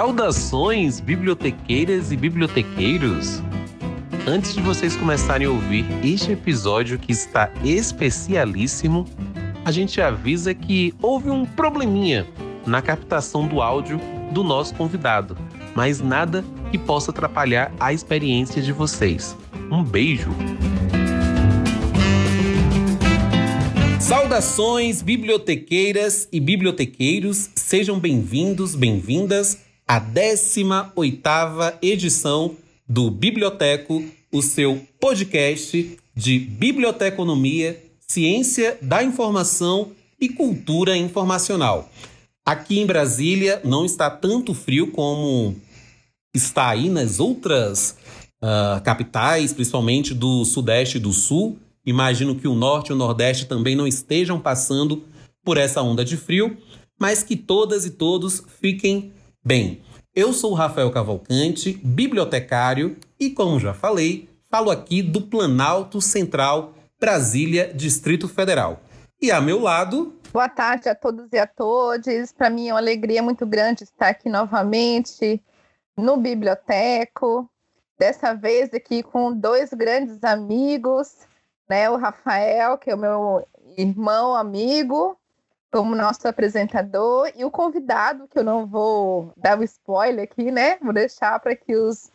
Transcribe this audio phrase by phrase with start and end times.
[0.00, 3.42] Saudações, bibliotequeiras e bibliotequeiros!
[4.26, 9.04] Antes de vocês começarem a ouvir este episódio que está especialíssimo,
[9.62, 12.26] a gente avisa que houve um probleminha
[12.66, 14.00] na captação do áudio
[14.32, 15.36] do nosso convidado,
[15.74, 19.36] mas nada que possa atrapalhar a experiência de vocês.
[19.70, 20.30] Um beijo!
[24.00, 32.56] Saudações, bibliotequeiras e bibliotequeiros, sejam bem-vindos, bem-vindas à 18ª edição
[32.88, 39.90] do Biblioteco, o seu podcast de biblioteconomia, ciência da informação
[40.20, 41.90] e cultura informacional.
[42.46, 45.56] Aqui em Brasília não está tanto frio como
[46.32, 47.96] está aí nas outras
[48.40, 51.58] uh, capitais, principalmente do Sudeste e do Sul.
[51.84, 55.02] Imagino que o Norte e o Nordeste também não estejam passando
[55.44, 56.56] por essa onda de frio,
[56.96, 59.10] mas que todas e todos fiquem
[59.44, 59.82] bem.
[60.14, 66.74] Eu sou o Rafael Cavalcante, bibliotecário, e como já falei, falo aqui do Planalto Central,
[66.98, 68.80] Brasília, Distrito Federal.
[69.20, 70.14] E a meu lado.
[70.32, 72.32] Boa tarde a todos e a todas.
[72.32, 75.42] Para mim é uma alegria muito grande estar aqui novamente
[75.96, 77.48] no Biblioteco.
[77.98, 81.18] Dessa vez aqui com dois grandes amigos,
[81.68, 81.90] né?
[81.90, 85.19] O Rafael, que é o meu irmão, amigo,
[85.72, 90.78] como nosso apresentador, e o convidado, que eu não vou dar o spoiler aqui, né?
[90.82, 92.10] Vou deixar para que os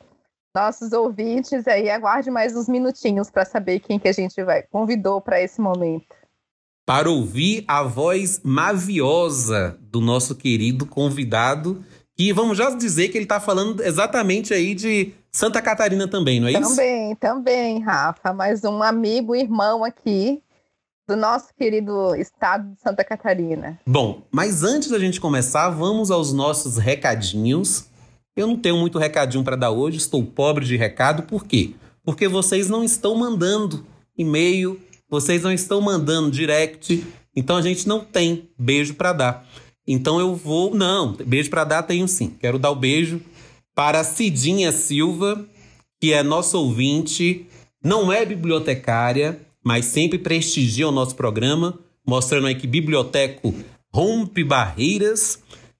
[0.53, 5.19] nossos ouvintes aí aguardem mais uns minutinhos para saber quem que a gente vai convidou
[5.19, 6.15] para esse momento.
[6.85, 11.83] Para ouvir a voz maviosa do nosso querido convidado,
[12.17, 16.47] e vamos já dizer que ele está falando exatamente aí de Santa Catarina também, não
[16.47, 16.69] é isso?
[16.69, 18.31] Também, também, Rafa.
[18.33, 20.41] Mais um amigo, irmão aqui
[21.07, 23.79] do nosso querido estado de Santa Catarina.
[23.85, 27.85] Bom, mas antes da gente começar, vamos aos nossos recadinhos.
[28.35, 31.75] Eu não tenho muito recadinho para dar hoje, estou pobre de recado, por quê?
[32.03, 33.85] Porque vocês não estão mandando
[34.17, 34.79] e-mail,
[35.09, 39.47] vocês não estão mandando direct, então a gente não tem beijo para dar.
[39.87, 42.35] Então eu vou, não, beijo para dar tenho sim.
[42.39, 43.21] Quero dar o um beijo
[43.75, 45.45] para Cidinha Silva,
[46.01, 47.45] que é nosso ouvinte,
[47.83, 53.53] não é bibliotecária, mas sempre prestigia o nosso programa, mostrando aí que Biblioteco
[53.91, 55.39] rompe barreiras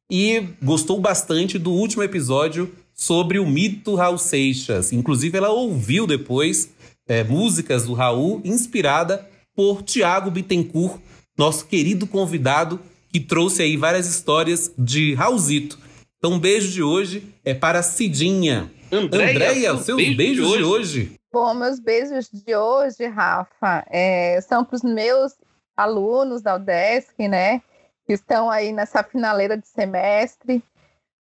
[0.09, 4.91] e gostou bastante do último episódio sobre o mito Raul Seixas.
[4.91, 6.71] Inclusive, ela ouviu depois
[7.07, 10.99] é, músicas do Raul inspirada por Tiago Bittencourt,
[11.37, 12.79] nosso querido convidado
[13.11, 15.77] que trouxe aí várias histórias de Raulzito.
[16.17, 18.71] Então, um beijo de hoje é para Cidinha.
[18.91, 20.57] Andréia, Andréia seus beijo beijos de hoje.
[20.57, 21.11] de hoje.
[21.35, 25.35] Bom, meus beijos de hoje, Rafa, é, são para os meus
[25.75, 27.59] alunos da UDESC, né?
[28.07, 30.63] Que estão aí nessa finaleira de semestre.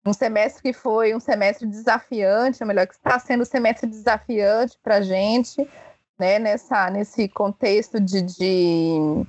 [0.07, 4.79] Um semestre que foi um semestre desafiante, ou melhor, que está sendo um semestre desafiante
[4.85, 5.69] para a gente,
[6.17, 6.39] né?
[6.39, 9.27] Nessa, nesse contexto de, de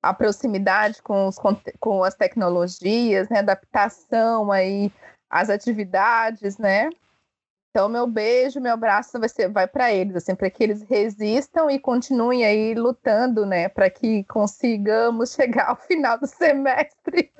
[0.00, 1.36] a proximidade com, os,
[1.80, 3.40] com as tecnologias, né?
[3.40, 4.92] Adaptação aí
[5.28, 6.90] às atividades, né?
[7.70, 11.70] Então, meu beijo, meu abraço vai, ser, vai para eles, assim, para que eles resistam
[11.70, 17.30] e continuem aí lutando, né, para que consigamos chegar ao final do semestre.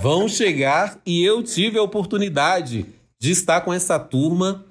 [0.00, 2.86] Vão chegar e eu tive a oportunidade
[3.18, 4.64] de estar com essa turma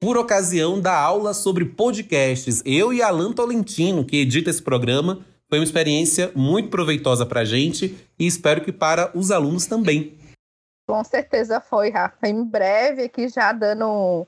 [0.00, 2.62] por ocasião da aula sobre podcasts.
[2.64, 7.44] Eu e Alan Tolentino, que edita esse programa, foi uma experiência muito proveitosa para a
[7.44, 10.14] gente e espero que para os alunos também.
[10.86, 12.28] Com certeza foi, Rafa.
[12.28, 14.26] Em breve, aqui já dando,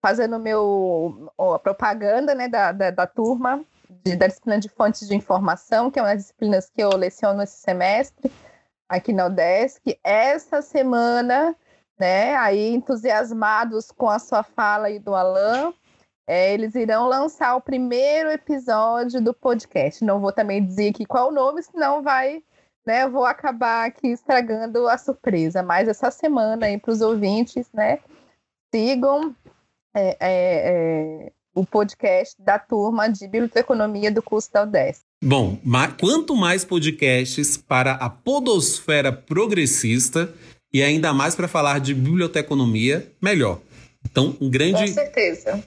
[0.00, 3.64] fazendo meu a propaganda né, da, da, da turma
[4.04, 7.42] de, da disciplina de fontes de informação, que é uma das disciplinas que eu leciono
[7.42, 8.32] esse semestre
[8.88, 9.98] aqui na UDESC.
[10.02, 11.54] Essa semana,
[11.98, 15.72] né, aí entusiasmados com a sua fala e do Alan,
[16.26, 20.02] é, eles irão lançar o primeiro episódio do podcast.
[20.04, 22.42] Não vou também dizer aqui qual o nome, senão vai
[22.90, 25.62] né, eu vou acabar aqui estragando a surpresa.
[25.62, 28.00] Mas essa semana aí para os ouvintes, né,
[28.74, 29.34] sigam
[29.94, 35.02] é, é, é, o podcast da turma de Biblioteconomia do curso da UDESC.
[35.22, 35.56] Bom,
[36.00, 40.34] quanto mais podcasts para a podosfera progressista
[40.72, 43.60] e ainda mais para falar de biblioteconomia, melhor.
[44.10, 44.94] Então, um grande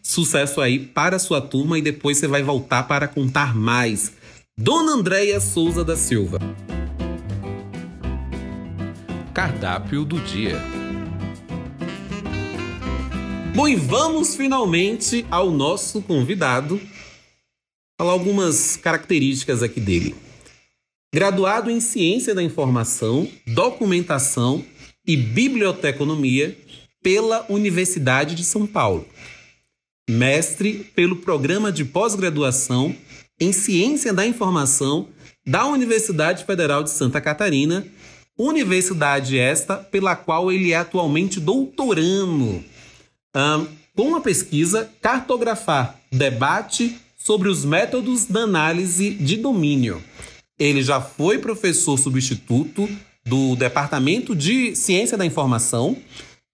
[0.01, 4.11] sucesso aí para a sua turma e depois você vai voltar para contar mais.
[4.57, 6.39] Dona Andréia Souza da Silva.
[9.33, 10.61] Cardápio do dia.
[13.55, 16.79] Bom, e vamos finalmente ao nosso convidado
[17.97, 20.15] falar algumas características aqui dele.
[21.11, 24.63] Graduado em Ciência da Informação, Documentação
[25.05, 26.55] e Biblioteconomia
[27.01, 29.07] pela Universidade de São Paulo.
[30.07, 32.95] Mestre pelo Programa de Pós-Graduação
[33.39, 35.07] em Ciência da Informação
[35.45, 37.85] da Universidade Federal de Santa Catarina,
[38.37, 42.63] universidade esta pela qual ele é atualmente doutorando,
[43.35, 50.03] um, com a pesquisa Cartografar Debate sobre os métodos da análise de domínio.
[50.59, 52.89] Ele já foi professor substituto
[53.25, 55.97] do Departamento de Ciência da Informação,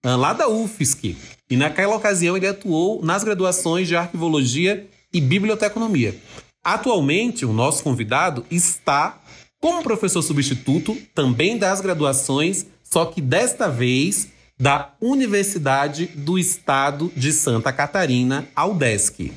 [0.04, 1.16] lá da UFSC.
[1.50, 6.16] E naquela ocasião ele atuou nas graduações de Arquivologia e Biblioteconomia.
[6.62, 9.20] Atualmente, o nosso convidado está
[9.60, 14.28] como professor substituto também das graduações, só que desta vez
[14.58, 19.32] da Universidade do Estado de Santa Catarina, a UDESC.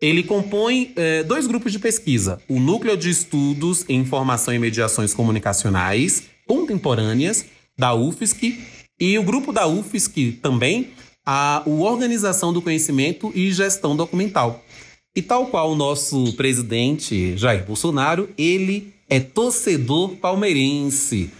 [0.00, 5.14] Ele compõe eh, dois grupos de pesquisa: o Núcleo de Estudos em Informação e Mediações
[5.14, 7.46] Comunicacionais Contemporâneas,
[7.78, 8.58] da UFSC,
[9.00, 10.90] e o grupo da UFSC também,
[11.24, 14.62] a o Organização do Conhecimento e Gestão Documental.
[15.14, 21.30] E tal qual o nosso presidente Jair Bolsonaro, ele é torcedor palmeirense.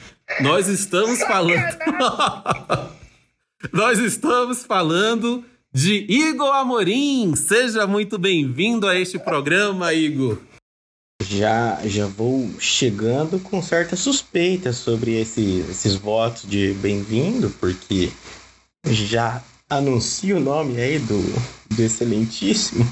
[0.42, 1.78] Nós estamos falando.
[3.72, 5.42] Nós estamos falando
[5.72, 7.34] de Igor Amorim.
[7.34, 10.38] Seja muito bem-vindo a este programa, Igor.
[11.22, 18.12] Já, já vou chegando com certa suspeita sobre esse, esses votos de bem-vindo, porque
[18.86, 21.22] já anuncio o nome aí do,
[21.74, 22.86] do excelentíssimo.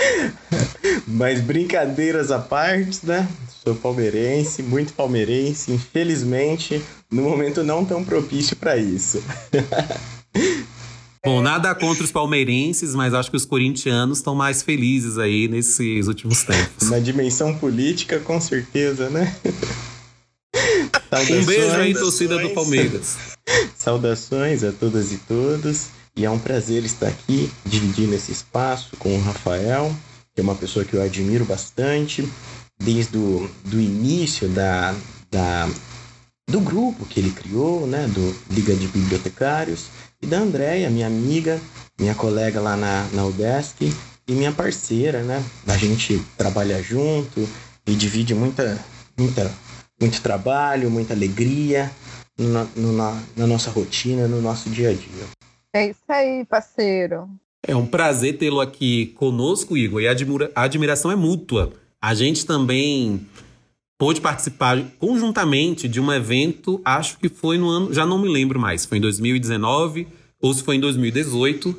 [1.08, 3.26] Mas brincadeiras à parte, né?
[3.64, 9.22] Sou palmeirense, muito palmeirense, infelizmente, no momento não tão propício para isso.
[11.24, 16.06] Bom, nada contra os palmeirenses, mas acho que os corintianos estão mais felizes aí nesses
[16.06, 16.88] últimos tempos.
[16.88, 19.36] Na dimensão política, com certeza, né?
[21.30, 23.16] um beijo aí, torcida do Palmeiras.
[23.76, 25.88] Saudações a todas e todos.
[26.16, 29.94] E é um prazer estar aqui, dividindo esse espaço com o Rafael,
[30.34, 32.28] que é uma pessoa que eu admiro bastante,
[32.78, 34.94] desde o do início da,
[35.30, 35.68] da,
[36.48, 39.86] do grupo que ele criou, né, do Liga de Bibliotecários,
[40.20, 41.60] e da Andréia, minha amiga,
[41.98, 43.92] minha colega lá na, na UDESC
[44.26, 45.42] e minha parceira, né?
[45.66, 47.48] A gente trabalha junto
[47.86, 48.78] e divide muita,
[49.16, 49.50] muita,
[50.00, 51.90] muito trabalho, muita alegria
[52.36, 55.24] no, no, na, na nossa rotina, no nosso dia a dia.
[55.72, 57.28] É isso aí, parceiro.
[57.66, 61.72] É um prazer tê-lo aqui conosco, Igor, e a, admira a admiração é mútua.
[62.00, 63.26] A gente também
[63.98, 68.58] pôde participar conjuntamente de um evento, acho que foi no ano, já não me lembro
[68.60, 70.06] mais, foi em 2019
[70.40, 71.76] ou se foi em 2018,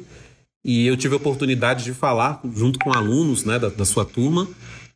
[0.65, 4.45] e eu tive a oportunidade de falar junto com alunos né, da, da sua turma,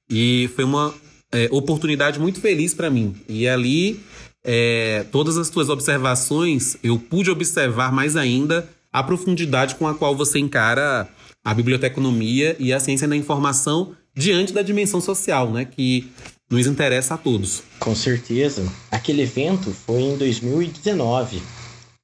[0.10, 0.94] e foi uma
[1.32, 3.16] é, oportunidade muito feliz para mim.
[3.30, 4.02] E ali,
[4.44, 10.14] é, todas as suas observações, eu pude observar mais ainda a profundidade com a qual
[10.14, 11.08] você encara
[11.44, 16.12] a biblioteconomia e a ciência da informação diante da dimensão social, né, que
[16.50, 17.64] nos interessa a todos.
[17.80, 18.64] Com certeza.
[18.92, 21.42] Aquele evento foi em 2019.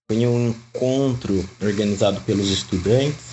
[0.09, 3.29] Foi um encontro organizado pelos estudantes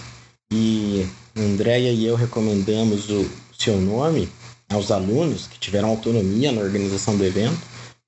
[0.52, 3.28] e Andréia e eu recomendamos o
[3.58, 4.28] seu nome
[4.70, 7.58] aos alunos que tiveram autonomia na organização do evento,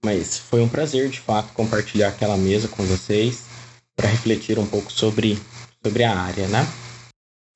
[0.05, 3.45] mas foi um prazer de fato compartilhar aquela mesa com vocês
[3.97, 5.39] para refletir um pouco sobre,
[5.83, 6.67] sobre a área, né?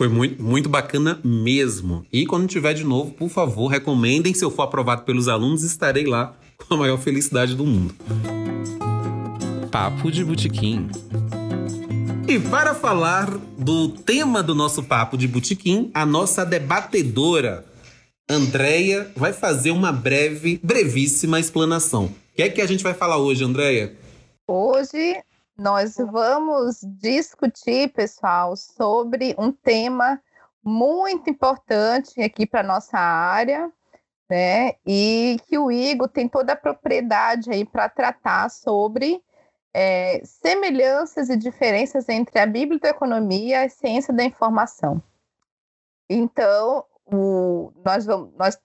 [0.03, 2.05] Foi muito, muito bacana mesmo.
[2.13, 4.35] E quando tiver de novo, por favor, recomendem.
[4.35, 7.95] Se eu for aprovado pelos alunos, estarei lá com a maior felicidade do mundo.
[9.71, 10.89] Papo de Botequim.
[12.27, 17.65] E para falar do tema do nosso Papo de Botequim, a nossa debatedora,
[18.29, 22.07] Andréia, vai fazer uma breve, brevíssima explanação.
[22.07, 23.97] O que é que a gente vai falar hoje, Andréia?
[24.49, 25.23] Hoje
[25.63, 30.21] nós vamos discutir, pessoal, sobre um tema
[30.63, 33.73] muito importante aqui para nossa área,
[34.29, 34.73] né?
[34.85, 39.23] E que o Igor tem toda a propriedade aí para tratar sobre
[39.73, 45.01] é, semelhanças e diferenças entre a biblioteconomia e a ciência da informação.
[46.11, 48.61] Então, o, nós, vamos, nós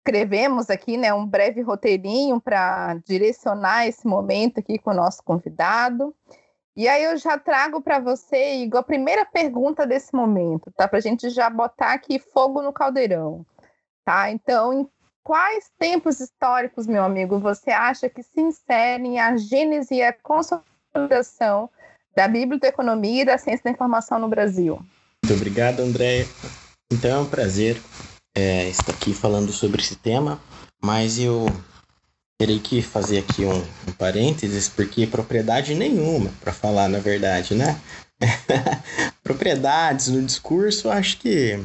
[0.00, 6.14] escrevemos aqui né, um breve roteirinho para direcionar esse momento aqui com o nosso convidado.
[6.76, 10.88] E aí eu já trago para você, Igor, a primeira pergunta desse momento, tá?
[10.88, 13.44] Para a gente já botar aqui fogo no caldeirão,
[14.04, 14.30] tá?
[14.30, 14.88] Então, em
[15.22, 21.68] quais tempos históricos, meu amigo, você acha que se inserem a gênese e a consolidação
[22.16, 24.80] da biblioteconomia e da ciência da informação no Brasil?
[25.22, 26.24] Muito obrigado, André.
[26.90, 27.76] Então é um prazer
[28.40, 30.40] é, aqui falando sobre esse tema,
[30.82, 31.46] mas eu
[32.38, 37.78] terei que fazer aqui um, um parênteses, porque propriedade nenhuma, para falar na verdade, né?
[39.22, 41.62] Propriedades no discurso, acho que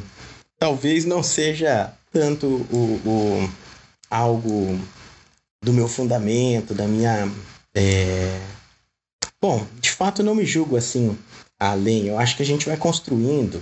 [0.59, 3.49] talvez não seja tanto o, o
[4.09, 4.77] algo
[5.63, 7.31] do meu fundamento, da minha.
[7.73, 8.39] É...
[9.41, 11.17] Bom, de fato não me julgo assim
[11.57, 12.07] além.
[12.07, 13.61] Eu acho que a gente vai construindo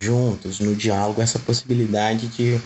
[0.00, 2.60] juntos no diálogo essa possibilidade de,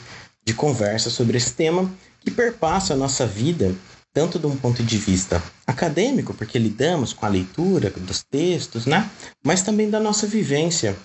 [0.45, 3.75] de conversa sobre esse tema que perpassa a nossa vida,
[4.13, 9.09] tanto de um ponto de vista acadêmico, porque lidamos com a leitura dos textos, né?
[9.45, 10.97] mas também da nossa vivência.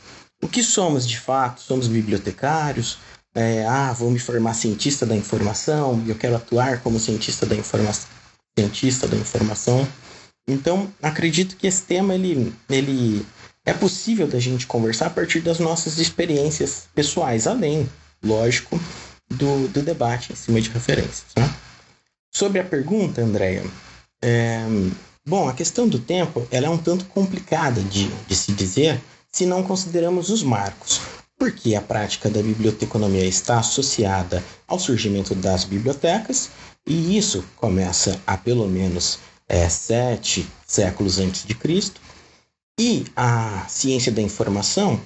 [0.41, 1.61] O que somos de fato?
[1.61, 2.97] Somos bibliotecários?
[3.35, 8.07] É, ah, vou me formar cientista da informação, eu quero atuar como cientista da informação.
[8.57, 9.87] Cientista da informação.
[10.47, 13.25] Então, acredito que esse tema ele, ele
[13.65, 17.89] é possível da gente conversar a partir das nossas experiências pessoais, além,
[18.23, 18.79] lógico,
[19.29, 21.25] do, do debate em cima de referências.
[21.37, 21.49] Né?
[22.33, 23.63] Sobre a pergunta, Andréia,
[24.21, 24.65] é,
[25.25, 29.01] bom, a questão do tempo ela é um tanto complicada de, de se dizer
[29.31, 31.01] se não consideramos os marcos,
[31.37, 36.49] porque a prática da biblioteconomia está associada ao surgimento das bibliotecas,
[36.87, 41.99] e isso começa há pelo menos é, sete séculos antes de Cristo,
[42.79, 44.99] e a ciência da informação,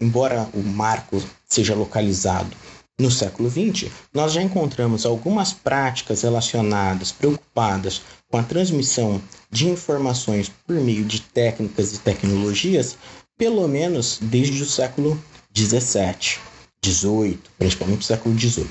[0.00, 2.50] embora o marco seja localizado
[2.98, 9.20] no século XX, nós já encontramos algumas práticas relacionadas, preocupadas com a transmissão
[9.50, 12.96] de informações por meio de técnicas e tecnologias,
[13.36, 15.22] pelo menos desde o século
[15.54, 16.38] XVII,
[16.84, 18.66] XVIII, principalmente o século XVIII.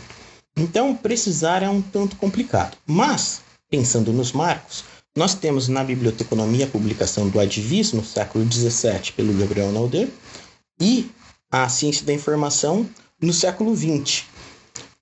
[0.57, 2.77] Então, precisar é um tanto complicado.
[2.87, 4.83] Mas, pensando nos marcos,
[5.15, 10.11] nós temos na biblioteconomia a publicação do Advis, no século XVII, pelo Gabriel Naudet,
[10.79, 11.09] e
[11.49, 12.87] a ciência da informação
[13.21, 14.25] no século XX.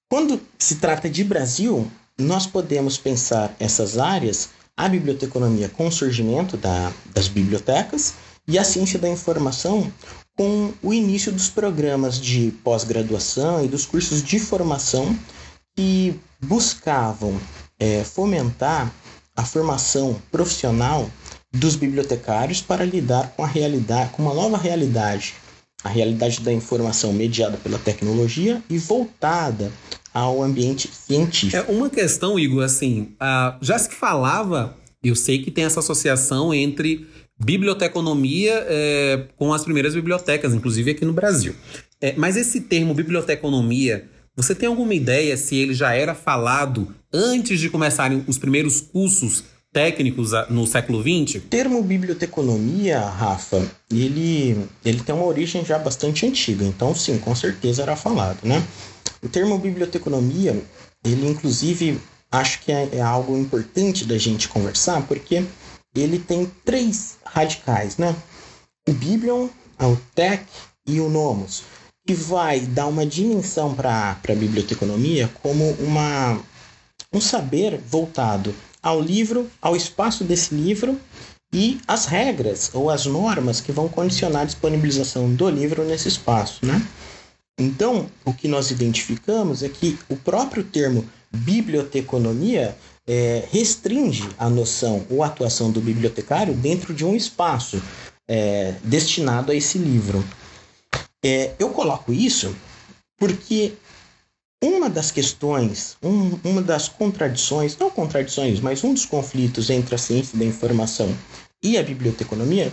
[0.08, 6.56] Quando se trata de Brasil, nós podemos pensar essas áreas, a biblioteconomia com o surgimento
[6.58, 8.14] da, das bibliotecas
[8.48, 9.92] e a ciência da informação
[10.38, 15.18] com o início dos programas de pós-graduação e dos cursos de formação
[15.76, 17.40] que buscavam
[17.80, 18.94] é, fomentar
[19.36, 21.10] a formação profissional
[21.52, 25.36] dos bibliotecários para lidar com a realidade, com uma nova realidade,
[25.84, 29.72] a realidade da informação mediada pela tecnologia e voltada
[30.14, 31.56] ao ambiente científico.
[31.58, 33.14] É uma questão, Igor, assim,
[33.62, 37.08] já se falava, eu sei que tem essa associação entre
[37.40, 41.56] biblioteconomia é, com as primeiras bibliotecas, inclusive aqui no Brasil.
[42.00, 47.60] É, mas esse termo biblioteconomia você tem alguma ideia se ele já era falado antes
[47.60, 51.36] de começarem os primeiros cursos técnicos no século XX?
[51.36, 57.36] O termo biblioteconomia, Rafa, ele, ele tem uma origem já bastante antiga, então sim, com
[57.36, 58.64] certeza era falado, né?
[59.22, 60.60] O termo biblioteconomia,
[61.06, 62.00] ele inclusive
[62.32, 65.46] acho que é, é algo importante da gente conversar, porque
[65.96, 68.16] ele tem três radicais, né?
[68.88, 69.48] O Biblion,
[69.80, 70.44] o Tech
[70.88, 71.64] e o Nomos
[72.06, 76.42] que vai dar uma dimensão para a biblioteconomia como uma,
[77.14, 81.00] um saber voltado ao livro, ao espaço desse livro
[81.54, 86.66] e as regras ou as normas que vão condicionar a disponibilização do livro nesse espaço,
[86.66, 86.86] né?
[87.58, 92.76] Então, o que nós identificamos é que o próprio termo biblioteconomia
[93.08, 97.82] é, restringe a noção ou atuação do bibliotecário dentro de um espaço
[98.28, 100.24] é, destinado a esse livro.
[101.24, 102.54] É, eu coloco isso
[103.18, 103.74] porque
[104.62, 109.98] uma das questões, um, uma das contradições, não contradições, mas um dos conflitos entre a
[109.98, 111.14] ciência da informação
[111.62, 112.72] e a biblioteconomia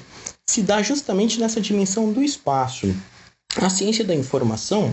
[0.48, 2.92] se dá justamente nessa dimensão do espaço.
[3.56, 4.92] A ciência da informação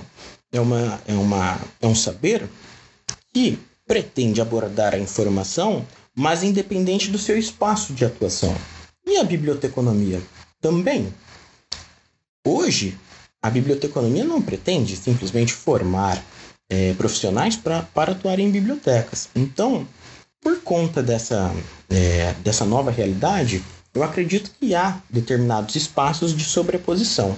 [0.52, 2.48] é, uma, é, uma, é um saber
[3.34, 5.86] que pretende abordar a informação,
[6.16, 8.56] mas independente do seu espaço de atuação.
[9.06, 10.22] E a biblioteconomia
[10.60, 11.14] também.
[12.46, 12.98] Hoje,
[13.42, 16.22] a biblioteconomia não pretende simplesmente formar
[16.70, 19.30] é, profissionais pra, para atuar em bibliotecas.
[19.36, 19.88] Então,
[20.42, 21.52] por conta dessa,
[21.90, 23.64] é, dessa nova realidade,
[23.94, 27.36] eu acredito que há determinados espaços de sobreposição.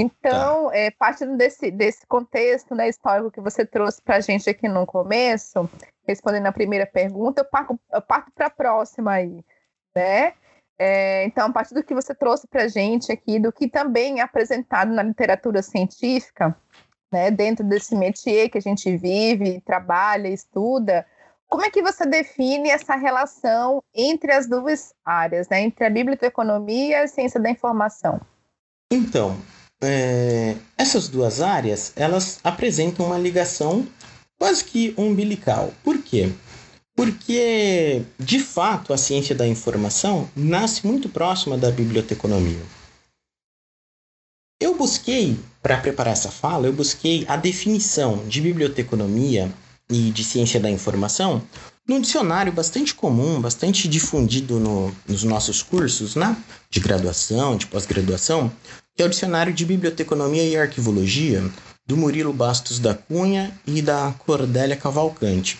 [0.00, 0.76] Então, tá.
[0.76, 4.86] é, partindo desse, desse contexto né, histórico que você trouxe para a gente aqui no
[4.86, 5.68] começo,
[6.06, 9.44] respondendo a primeira pergunta, eu parto, para a próxima aí,
[9.94, 10.34] né?
[10.78, 14.20] É, então, a partir do que você trouxe para a gente aqui, do que também
[14.20, 16.56] é apresentado na literatura científica,
[17.10, 21.04] né, dentro desse métier que a gente vive, trabalha, estuda,
[21.48, 27.00] como é que você define essa relação entre as duas áreas, né, entre a biblioteconomia
[27.00, 28.20] e a ciência da informação?
[28.92, 29.36] Então,
[29.82, 33.86] é, essas duas áreas, elas apresentam uma ligação
[34.38, 35.72] quase que umbilical.
[35.82, 36.32] Por quê?
[36.98, 42.60] Porque, de fato, a ciência da informação nasce muito próxima da biblioteconomia.
[44.60, 49.48] Eu busquei, para preparar essa fala, eu busquei a definição de biblioteconomia
[49.88, 51.40] e de ciência da informação
[51.86, 56.36] num dicionário bastante comum, bastante difundido no, nos nossos cursos, né?
[56.68, 58.50] De graduação, de pós-graduação,
[58.96, 61.48] que é o Dicionário de Biblioteconomia e Arquivologia,
[61.86, 65.58] do Murilo Bastos da Cunha e da Cordélia Cavalcante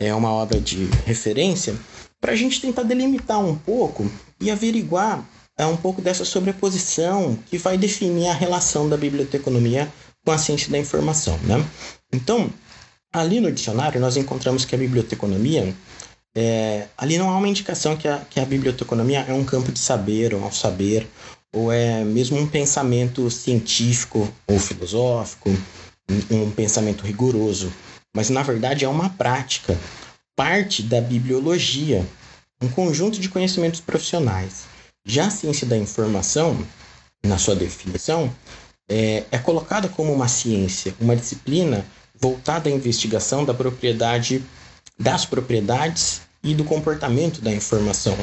[0.00, 1.74] é uma obra de referência
[2.20, 5.24] para a gente tentar delimitar um pouco e averiguar
[5.56, 9.92] é, um pouco dessa sobreposição que vai definir a relação da biblioteconomia
[10.24, 11.36] com a ciência da informação.
[11.38, 11.64] Né?
[12.12, 12.48] Então,
[13.12, 15.74] ali no dicionário, nós encontramos que a biblioteconomia,
[16.36, 19.80] é, ali não há uma indicação que a, que a biblioteconomia é um campo de
[19.80, 21.08] saber ou um saber,
[21.52, 25.50] ou é mesmo um pensamento científico ou filosófico,
[26.30, 27.72] um, um pensamento rigoroso
[28.14, 29.78] mas na verdade é uma prática,
[30.36, 32.06] parte da bibliologia,
[32.60, 34.64] um conjunto de conhecimentos profissionais.
[35.04, 36.64] Já a ciência da informação,
[37.24, 38.32] na sua definição,
[38.88, 41.84] é, é colocada como uma ciência, uma disciplina
[42.20, 44.44] voltada à investigação da propriedade
[44.98, 48.16] das propriedades e do comportamento da informação.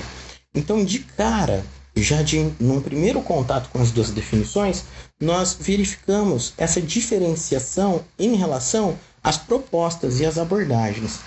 [0.53, 1.65] Então, de cara,
[1.95, 4.83] já de num primeiro contato com as duas definições,
[5.19, 11.19] nós verificamos essa diferenciação em relação as propostas e as abordagens.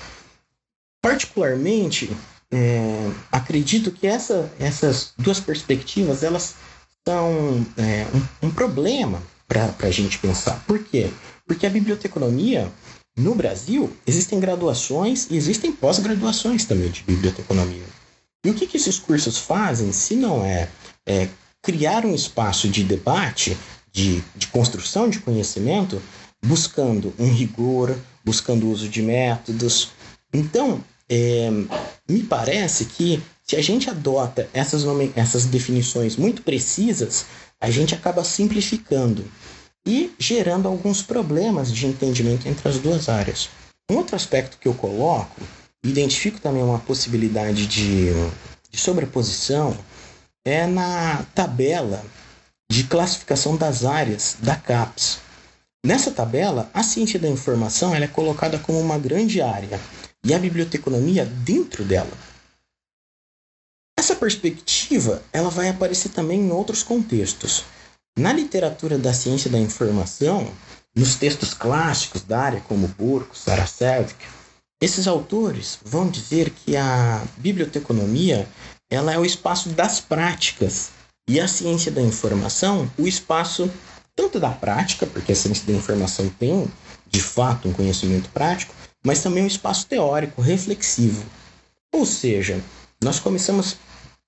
[1.02, 2.16] Particularmente,
[2.48, 6.54] é, acredito que essa, essas duas perspectivas elas
[7.06, 10.62] são é, um, um, problema para a gente pensar.
[10.64, 11.10] Por quê?
[11.44, 12.70] Porque a biblioteconomia
[13.16, 17.86] no Brasil existem graduações e existem pós-graduações também de biblioteconomia.
[18.44, 20.68] E o que, que esses cursos fazem se não é,
[21.04, 21.28] é
[21.60, 23.58] criar um espaço de debate,
[23.90, 26.00] de, de construção de conhecimento
[26.44, 29.90] buscando um rigor, buscando o uso de métodos.
[30.32, 31.50] Então, é,
[32.08, 34.84] me parece que se a gente adota essas,
[35.16, 37.26] essas definições muito precisas,
[37.60, 39.24] a gente acaba simplificando
[39.86, 43.48] e gerando alguns problemas de entendimento entre as duas áreas.
[43.90, 45.40] Um outro aspecto que eu coloco,
[45.82, 48.10] identifico também uma possibilidade de,
[48.70, 49.74] de sobreposição,
[50.44, 52.04] é na tabela
[52.70, 55.20] de classificação das áreas da CAPES.
[55.84, 59.80] Nessa tabela, a ciência da informação é colocada como uma grande área
[60.24, 62.12] e a biblioteconomia dentro dela.
[63.98, 67.64] Essa perspectiva ela vai aparecer também em outros contextos.
[68.18, 70.52] Na literatura da ciência da informação,
[70.94, 74.16] nos textos clássicos da área, como Burke, Saracevic,
[74.82, 78.48] esses autores vão dizer que a biblioteconomia
[78.90, 80.90] ela é o espaço das práticas
[81.28, 83.70] e a ciência da informação o espaço
[84.18, 86.66] tanto da prática, porque a ciência da informação tem,
[87.08, 88.74] de fato, um conhecimento prático,
[89.06, 91.24] mas também um espaço teórico, reflexivo.
[91.92, 92.60] Ou seja,
[93.00, 93.76] nós começamos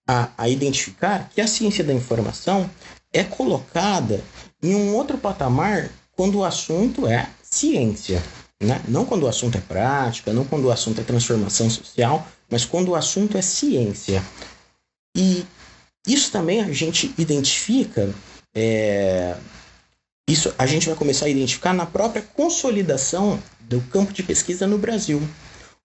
[0.08, 2.70] a, a identificar que a ciência da informação
[3.12, 4.22] é colocada
[4.62, 8.22] em um outro patamar quando o assunto é ciência.
[8.62, 8.80] Né?
[8.86, 12.90] Não quando o assunto é prática, não quando o assunto é transformação social, mas quando
[12.90, 14.22] o assunto é ciência.
[15.16, 15.44] E
[16.06, 18.14] isso também a gente identifica
[18.54, 19.36] é,
[20.30, 24.78] isso a gente vai começar a identificar na própria consolidação do campo de pesquisa no
[24.78, 25.20] Brasil.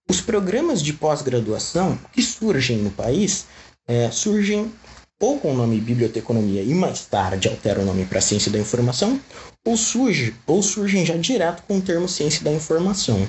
[0.10, 3.46] Os programas de pós-graduação que surgem no país
[3.88, 4.72] é, surgem
[5.20, 9.20] ou com o nome biblioteconomia e mais tarde altera o nome para ciência da informação,
[9.66, 13.26] ou, surge, ou surgem já direto com o termo ciência da informação.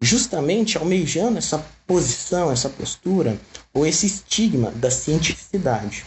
[0.00, 3.36] Justamente almejando essa posição, essa postura
[3.74, 6.04] ou esse estigma da cientificidade.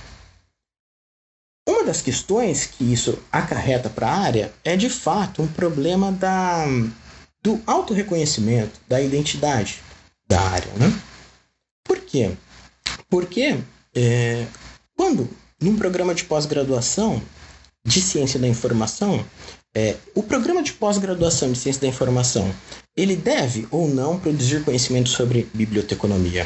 [1.71, 6.65] Uma das questões que isso acarreta para a área é de fato um problema da,
[7.41, 9.79] do autorreconhecimento, da identidade
[10.27, 10.69] da área.
[10.73, 10.93] Né?
[11.85, 12.31] Por quê?
[13.09, 13.57] Porque
[13.95, 14.45] é,
[14.97, 15.29] quando
[15.61, 17.21] num programa de pós-graduação
[17.85, 19.25] de ciência da informação,
[19.73, 22.53] é, o programa de pós-graduação de ciência da informação
[22.97, 26.45] ele deve ou não produzir conhecimento sobre biblioteconomia.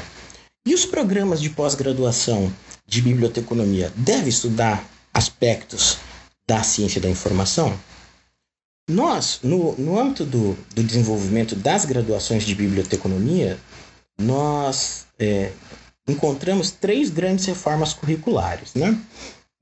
[0.68, 2.54] E os programas de pós-graduação
[2.86, 5.98] de biblioteconomia devem estudar aspectos
[6.46, 7.74] da ciência da informação,
[8.88, 13.58] nós, no, no âmbito do, do desenvolvimento das graduações de biblioteconomia,
[14.20, 15.52] nós é,
[16.08, 19.00] encontramos três grandes reformas curriculares, né?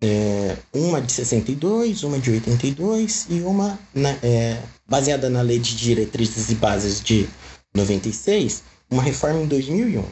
[0.02, 5.78] É, uma de 62, uma de 82 e uma na, é, baseada na Lei de
[5.78, 7.30] Diretrizes e Bases de
[7.74, 10.04] 96, uma reforma em 2001.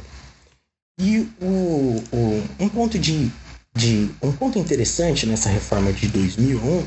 [0.97, 3.29] E o, o, um ponto de
[3.73, 6.85] de um ponto interessante nessa reforma de 2001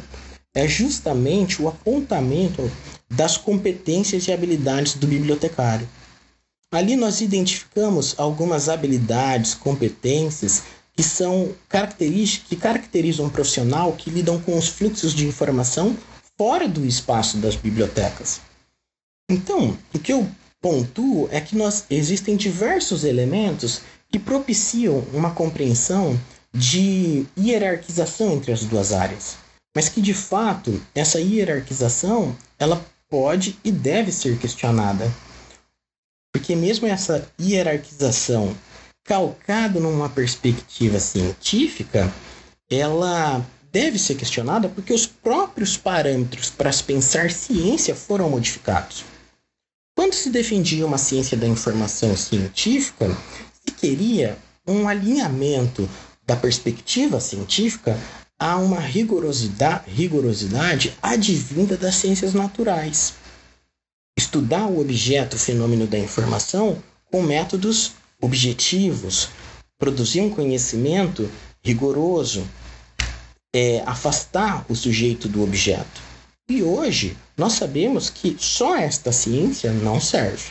[0.54, 2.70] é justamente o apontamento
[3.10, 5.88] das competências e habilidades do bibliotecário.
[6.70, 10.62] Ali nós identificamos algumas habilidades, competências
[10.96, 15.96] que são características que caracterizam um profissional que lidam com os fluxos de informação
[16.36, 18.40] fora do espaço das bibliotecas.
[19.28, 20.28] Então, o que eu
[20.60, 26.18] pontuo é que nós existem diversos elementos que propiciam uma compreensão
[26.54, 29.36] de hierarquização entre as duas áreas,
[29.74, 35.12] mas que de fato essa hierarquização ela pode e deve ser questionada.
[36.32, 38.56] Porque mesmo essa hierarquização
[39.04, 42.12] calcada numa perspectiva científica,
[42.70, 49.04] ela deve ser questionada porque os próprios parâmetros para se pensar ciência foram modificados.
[49.96, 53.06] Quando se defendia uma ciência da informação científica,
[53.52, 55.88] se queria um alinhamento
[56.26, 57.98] da perspectiva científica
[58.38, 63.14] a uma rigorosidade, rigorosidade advinda das ciências naturais.
[64.18, 69.28] Estudar o objeto, o fenômeno da informação, com métodos objetivos,
[69.78, 71.30] produzir um conhecimento
[71.62, 72.46] rigoroso,
[73.54, 76.02] é, afastar o sujeito do objeto.
[76.48, 80.50] E hoje nós sabemos que só esta ciência não serve.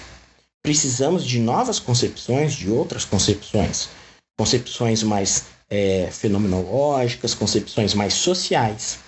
[0.62, 3.90] Precisamos de novas concepções, de outras concepções,
[4.38, 9.00] concepções mais é, fenomenológicas, concepções mais sociais.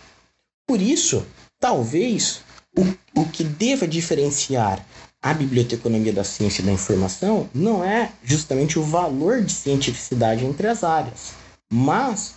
[0.67, 1.23] Por isso,
[1.59, 2.41] talvez
[2.75, 4.83] o, o que deva diferenciar
[5.21, 10.67] a biblioteconomia da ciência e da informação não é justamente o valor de cientificidade entre
[10.67, 11.33] as áreas,
[11.71, 12.33] mas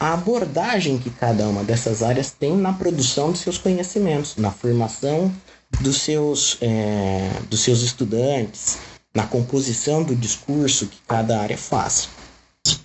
[0.00, 5.34] a abordagem que cada uma dessas áreas tem na produção de seus conhecimentos, na formação
[5.80, 8.78] dos seus, é, dos seus estudantes,
[9.12, 12.08] na composição do discurso que cada área faz.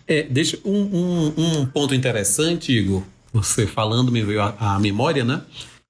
[0.08, 3.04] É, deixa um, um, um, ponto interessante, Igor.
[3.32, 5.42] Você falando me veio à memória, né?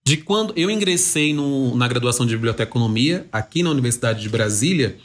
[0.06, 4.98] De quando eu ingressei no, na graduação de biblioteconomia aqui na Universidade de Brasília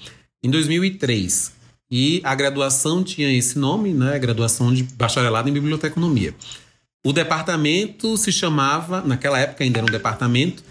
[0.42, 1.52] em 2003.
[1.90, 4.18] E a graduação tinha esse nome, né?
[4.18, 6.34] Graduação de bacharelado em biblioteconomia.
[7.06, 10.64] O departamento se chamava, naquela época ainda era um departamento,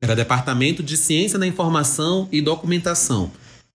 [0.00, 3.30] era Departamento de Ciência da Informação e Documentação.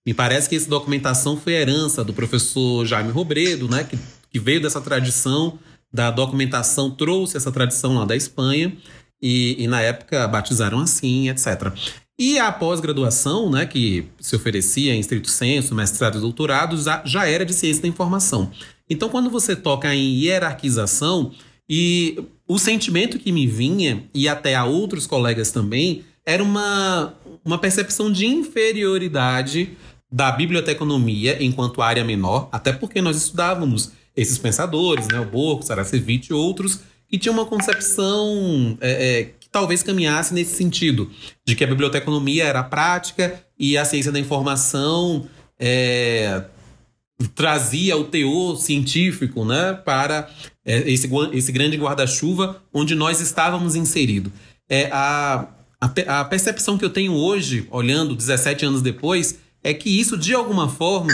[0.05, 3.83] Me parece que essa documentação foi herança do professor Jaime Robredo, né?
[3.83, 3.97] Que,
[4.29, 5.57] que veio dessa tradição
[5.91, 8.75] da documentação, trouxe essa tradição lá da Espanha.
[9.21, 11.71] E, e, na época batizaram assim, etc.
[12.19, 17.25] E a pós-graduação, né, que se oferecia em estrito senso, mestrado e doutorado, já, já
[17.27, 18.51] era de ciência da informação.
[18.89, 21.31] Então, quando você toca em hierarquização,
[21.67, 27.13] e o sentimento que me vinha, e até a outros colegas também, era uma,
[27.43, 29.75] uma percepção de inferioridade
[30.11, 36.29] da biblioteconomia enquanto área menor, até porque nós estudávamos esses pensadores, né, o Borco, Saracevich
[36.29, 41.09] e outros, que tinham uma concepção é, é, talvez caminhasse nesse sentido,
[41.45, 45.27] de que a biblioteconomia era prática e a ciência da informação
[45.59, 46.43] é,
[47.33, 50.29] trazia o teor científico né, para
[50.65, 54.31] é, esse, esse grande guarda-chuva onde nós estávamos inseridos.
[54.67, 55.47] É, a,
[55.79, 60.34] a, a percepção que eu tenho hoje, olhando 17 anos depois, é que isso, de
[60.34, 61.12] alguma forma,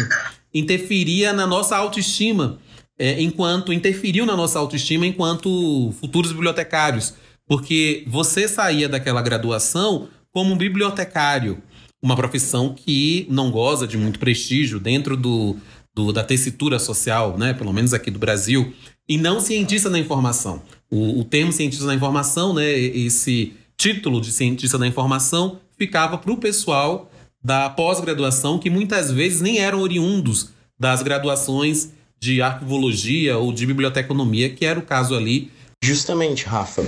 [0.53, 2.59] interferia na nossa autoestima,
[2.99, 7.15] é, enquanto interferiu na nossa autoestima enquanto futuros bibliotecários
[7.51, 11.61] porque você saía daquela graduação como um bibliotecário,
[12.01, 15.57] uma profissão que não goza de muito prestígio dentro do,
[15.93, 17.53] do, da tessitura social, né?
[17.53, 18.73] pelo menos aqui do Brasil,
[19.05, 20.61] e não cientista da informação.
[20.89, 22.71] O, o termo cientista da informação, né?
[22.71, 27.10] esse título de cientista da informação, ficava para o pessoal
[27.43, 30.49] da pós-graduação que muitas vezes nem eram oriundos
[30.79, 35.51] das graduações de arquivologia ou de biblioteconomia, que era o caso ali.
[35.83, 36.85] Justamente, Rafa.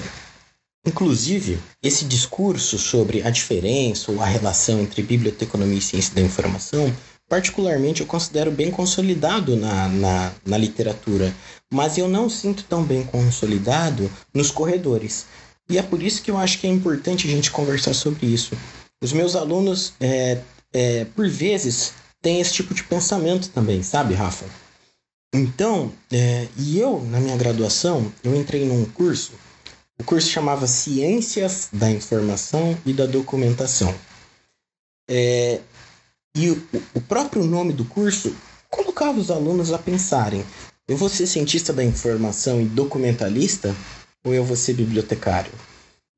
[0.85, 6.93] Inclusive, esse discurso sobre a diferença ou a relação entre biblioteconomia e ciência da informação,
[7.27, 11.33] particularmente eu considero bem consolidado na, na, na literatura,
[11.73, 15.25] mas eu não sinto tão bem consolidado nos corredores.
[15.69, 18.55] E é por isso que eu acho que é importante a gente conversar sobre isso.
[19.03, 20.41] Os meus alunos, é,
[20.73, 24.45] é, por vezes, têm esse tipo de pensamento também, sabe, Rafa?
[25.35, 29.33] Então, é, e eu, na minha graduação, eu entrei num curso
[29.99, 33.93] o curso chamava Ciências da Informação e da Documentação.
[35.09, 35.61] É,
[36.35, 38.35] e o, o próprio nome do curso
[38.69, 40.43] colocava os alunos a pensarem:
[40.87, 43.75] eu vou ser cientista da informação e documentalista
[44.25, 45.51] ou eu vou ser bibliotecário?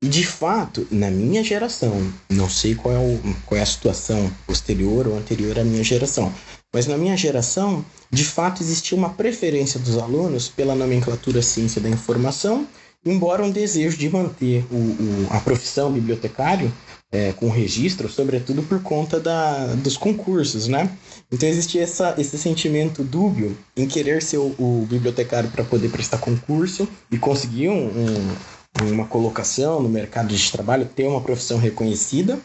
[0.06, 4.30] E de fato, na minha geração, não sei qual é, o, qual é a situação
[4.46, 6.32] posterior ou anterior à minha geração,
[6.72, 11.88] mas na minha geração, de fato, existia uma preferência dos alunos pela nomenclatura ciência da
[11.88, 12.68] informação
[13.06, 16.72] embora um desejo de manter o, o, a profissão bibliotecário
[17.12, 20.90] é, com registro, sobretudo por conta da, dos concursos, né?
[21.30, 26.18] Então existia essa, esse sentimento dúbio em querer ser o, o bibliotecário para poder prestar
[26.18, 28.36] concurso e conseguir um, um,
[28.82, 32.38] uma colocação no mercado de trabalho, ter uma profissão reconhecida,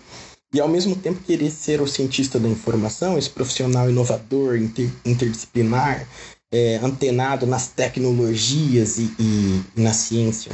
[0.53, 6.07] e ao mesmo tempo querer ser o cientista da informação, esse profissional inovador, inter, interdisciplinar,
[6.51, 10.51] é, antenado nas tecnologias e, e, e na ciência.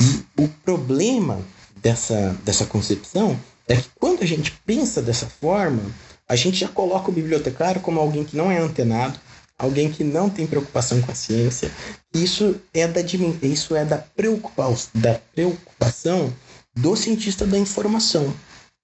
[0.00, 1.40] E o problema
[1.76, 5.82] dessa, dessa concepção é que quando a gente pensa dessa forma,
[6.28, 9.18] a gente já coloca o bibliotecário como alguém que não é antenado,
[9.62, 11.70] alguém que não tem preocupação com a ciência.
[12.12, 13.00] Isso é da,
[13.42, 16.34] isso é da, preocupa da preocupação
[16.74, 18.34] do cientista da informação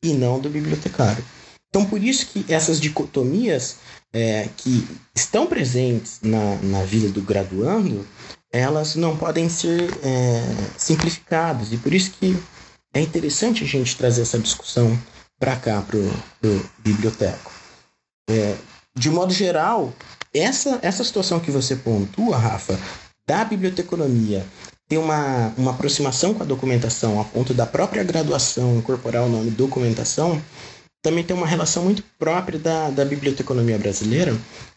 [0.02, 1.24] e não do bibliotecário.
[1.68, 3.76] Então, por isso que essas dicotomias
[4.12, 8.06] é, que estão presentes na, na vida do graduando,
[8.52, 10.42] elas não podem ser é,
[10.78, 11.72] simplificadas.
[11.72, 12.36] E por isso que
[12.94, 14.96] é interessante a gente trazer essa discussão
[15.38, 17.52] para cá, para o biblioteco.
[18.30, 18.56] É,
[18.96, 19.92] de modo geral,
[20.32, 22.78] essa, essa situação que você pontua, Rafa,
[23.26, 24.44] da biblioteconomia
[24.88, 29.50] ter uma, uma aproximação com a documentação a ponto da própria graduação incorporar o nome
[29.50, 30.40] documentação,
[31.02, 34.36] também tem uma relação muito própria da, da biblioteconomia brasileira,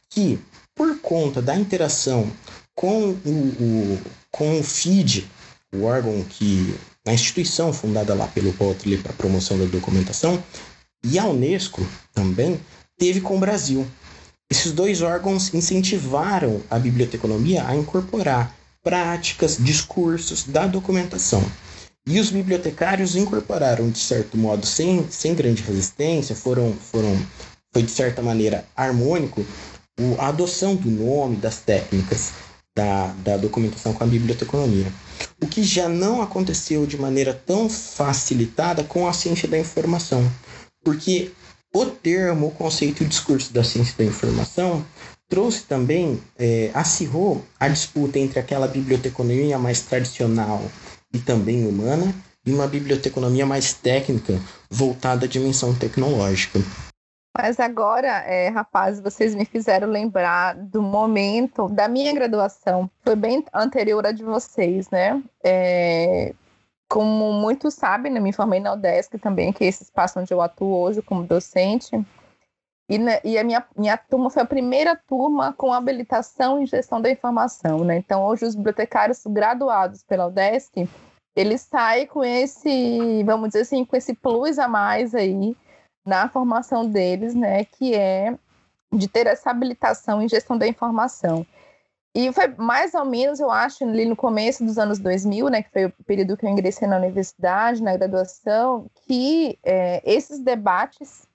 [0.10, 0.38] que,
[0.76, 2.30] por conta da interação
[2.76, 5.28] com o, o, com o FID,
[5.74, 6.76] o órgão que
[7.08, 10.44] a instituição fundada lá pelo Potley para promoção da documentação,
[11.04, 12.60] e a Unesco também
[12.98, 13.88] teve com o Brasil.
[14.52, 21.42] Esses dois órgãos incentivaram a biblioteconomia a incorporar práticas, discursos da documentação.
[22.06, 27.18] E os bibliotecários incorporaram, de certo modo, sem, sem grande resistência, foram, foram,
[27.72, 29.46] foi de certa maneira harmônico,
[30.20, 32.32] a adoção do nome, das técnicas
[32.76, 34.92] da, da documentação com a biblioteconomia.
[35.42, 40.30] O que já não aconteceu de maneira tão facilitada com a ciência da informação,
[40.84, 41.32] porque
[41.74, 44.86] o termo, o conceito e o discurso da ciência da informação
[45.30, 50.62] trouxe também, é, acirrou a disputa entre aquela biblioteconomia mais tradicional
[51.14, 52.14] e também humana
[52.46, 54.38] e uma biblioteconomia mais técnica
[54.70, 56.60] voltada à dimensão tecnológica.
[57.38, 62.92] Mas agora, é, rapazes, vocês me fizeram lembrar do momento da minha graduação.
[63.06, 65.24] Foi bem anterior à de vocês, né?
[65.42, 66.34] É,
[66.91, 70.41] como muitos sabem, né, me formei na UDESC também, que é esse espaço onde eu
[70.41, 71.89] atuo hoje como docente.
[72.89, 77.01] E, né, e, a minha, minha turma foi a primeira turma com habilitação em gestão
[77.01, 77.95] da informação, né?
[77.95, 80.89] Então, hoje os bibliotecários graduados pela UDESC,
[81.34, 85.56] eles saem com esse, vamos dizer assim, com esse plus a mais aí,
[86.06, 88.36] na formação deles, né, que é
[88.93, 91.45] de ter essa habilitação em gestão da informação.
[92.13, 95.71] E foi mais ou menos, eu acho, ali no começo dos anos 2000, né, que
[95.71, 101.26] foi o período que eu ingressei na universidade, na graduação, que é, esses debates,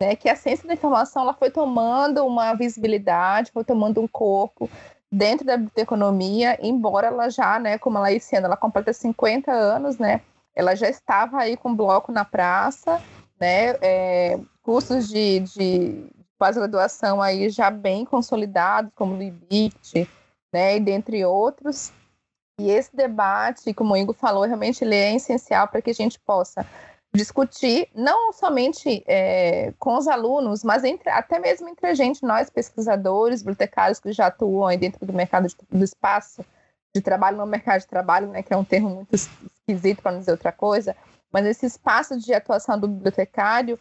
[0.00, 4.70] né, que a ciência da informação ela foi tomando uma visibilidade, foi tomando um corpo
[5.10, 10.22] dentro da biblioteconomia, embora ela já, né, como ela ano, ela completa 50 anos, né,
[10.54, 13.02] ela já estava aí com bloco na praça,
[13.40, 13.74] né?
[13.80, 16.06] É, cursos de, de
[16.38, 20.08] pós-graduação aí já bem consolidados, como o IBIT,
[20.52, 20.76] né?
[20.76, 21.92] E dentre outros.
[22.60, 26.18] E esse debate, como o Ingo falou, realmente ele é essencial para que a gente
[26.20, 26.66] possa
[27.14, 32.48] discutir, não somente é, com os alunos, mas entre, até mesmo entre a gente, nós
[32.48, 36.42] pesquisadores, bibliotecários que já atuam dentro do mercado de, do espaço
[36.94, 40.30] de trabalho, no mercado de trabalho, né, que é um termo muito esquisito para dizer
[40.30, 40.96] outra coisa,
[41.30, 43.78] mas esse espaço de atuação do bibliotecário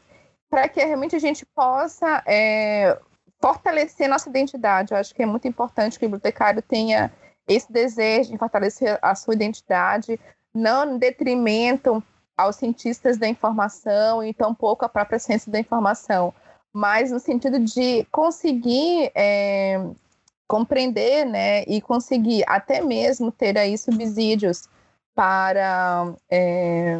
[0.49, 2.99] para que realmente a gente possa é,
[3.41, 4.93] fortalecer nossa identidade.
[4.93, 7.11] Eu acho que é muito importante que o bibliotecário tenha
[7.47, 10.19] esse desejo de fortalecer a sua identidade,
[10.53, 12.03] não em detrimento
[12.37, 16.33] aos cientistas da informação e tampouco à própria ciência da informação,
[16.71, 19.83] mas no sentido de conseguir é,
[20.47, 24.69] compreender né, e conseguir até mesmo ter aí subsídios
[25.13, 26.99] para é,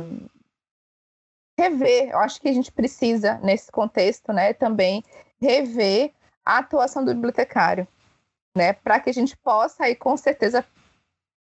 [1.58, 5.04] rever, eu acho que a gente precisa, nesse contexto, né, também
[5.40, 6.12] rever
[6.46, 7.88] a atuação do bibliotecário,
[8.56, 10.66] né, para que a gente possa aí, com certeza,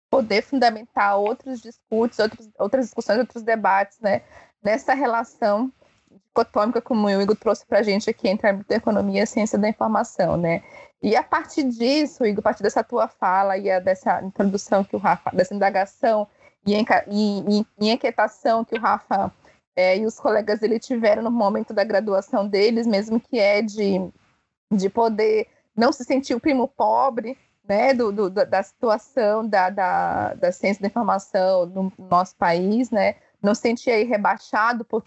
[0.09, 4.21] poder fundamentar outros discursos, outros, outras discussões, outros debates, né,
[4.63, 5.71] nessa relação
[6.09, 9.57] dicotômica, como o Igor trouxe para a gente aqui, entre a biblioteconomia e a ciência
[9.57, 10.63] da informação, né.
[11.01, 14.95] E a partir disso, Igor, a partir dessa tua fala e a, dessa introdução que
[14.95, 16.27] o Rafa, dessa indagação
[16.65, 19.31] e, e, e inquietação que o Rafa
[19.75, 23.99] é, e os colegas dele tiveram no momento da graduação deles, mesmo que é de,
[24.71, 30.33] de poder não se sentir o primo pobre, né, do, do da situação da, da,
[30.33, 35.03] da ciência da informação no nosso país, né, não se sentir aí rebaixado por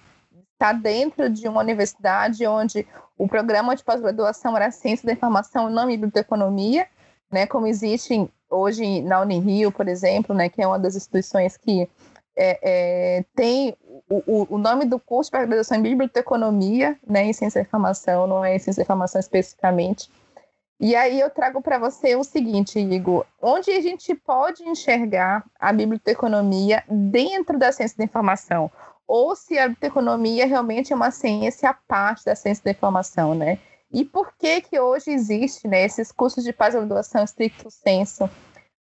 [0.55, 2.87] está dentro de uma universidade onde
[3.19, 6.87] o programa de pós-graduação era Ciência da Informação e não Biblioteconomia,
[7.31, 11.89] né, como existe hoje na Unirio, por exemplo, né, que é uma das instituições que
[12.37, 13.77] é, é, tem
[14.09, 18.45] o, o, nome do curso para graduação em biblioteconomia, né, em ciência da informação, não
[18.45, 20.11] é em ciência da informação especificamente.
[20.81, 25.73] E aí eu trago para você o seguinte, Igor, onde a gente pode enxergar a
[25.73, 28.71] biblioteconomia dentro da ciência da informação,
[29.07, 33.59] ou se a biblioteconomia realmente é uma ciência à parte da ciência da informação, né?
[33.93, 38.29] E por que que hoje existe, né, esses cursos de pós-graduação estricto senso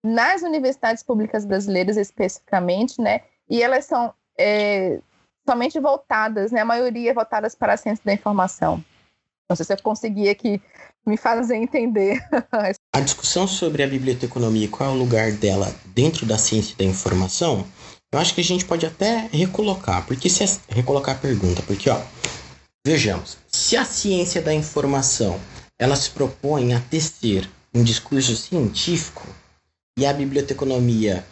[0.04, 3.22] nas universidades públicas brasileiras especificamente, né?
[3.50, 5.00] E elas são é,
[5.48, 6.62] somente voltadas, né?
[6.62, 8.84] A maioria voltadas para a ciência da informação.
[9.50, 10.62] Não sei se eu consegui aqui
[11.06, 12.20] me fazer entender.
[12.94, 16.86] a discussão sobre a biblioteconomia e qual é o lugar dela dentro da ciência da
[16.86, 17.66] informação,
[18.12, 21.90] eu acho que a gente pode até recolocar, porque se é, recolocar a pergunta, porque
[21.90, 22.00] ó,
[22.86, 25.40] vejamos, se a ciência da informação
[25.80, 29.28] ela se propõe a tecer um discurso científico
[29.98, 31.26] e a biblioteconomia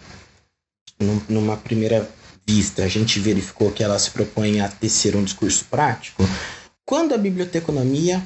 [1.28, 2.10] numa primeira
[2.48, 6.24] vista, a gente verificou que ela se propõe a tecer um discurso prático,
[6.86, 8.22] quando a biblioteconomia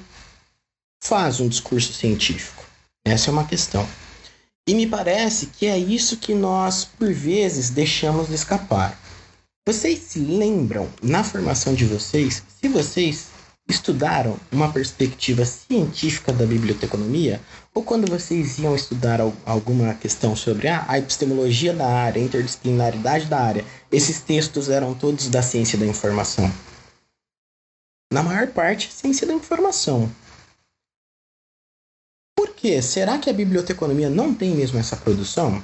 [1.04, 2.64] faz um discurso científico?
[3.06, 3.88] Essa é uma questão.
[4.68, 9.00] E me parece que é isso que nós, por vezes, deixamos de escapar.
[9.68, 13.28] Vocês se lembram, na formação de vocês, se vocês
[13.68, 17.42] estudaram uma perspectiva científica da biblioteconomia?
[17.74, 23.26] Ou quando vocês iam estudar alguma questão sobre ah, a epistemologia da área, a interdisciplinaridade
[23.26, 26.52] da área, esses textos eram todos da ciência da informação?
[28.14, 30.10] Na maior parte, ciência da informação.
[32.38, 32.82] Por quê?
[32.82, 35.62] Será que a biblioteconomia não tem mesmo essa produção?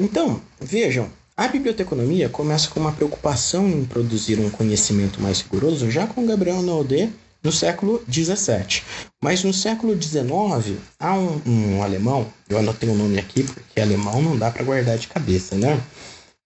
[0.00, 6.04] Então, vejam, a biblioteconomia começa com uma preocupação em produzir um conhecimento mais rigoroso já
[6.04, 7.10] com Gabriel Naudé
[7.44, 8.82] no século XVII.
[9.22, 14.20] Mas no século XIX, há um, um, alemão, eu anotei o nome aqui porque alemão
[14.20, 15.80] não dá para guardar de cabeça, né?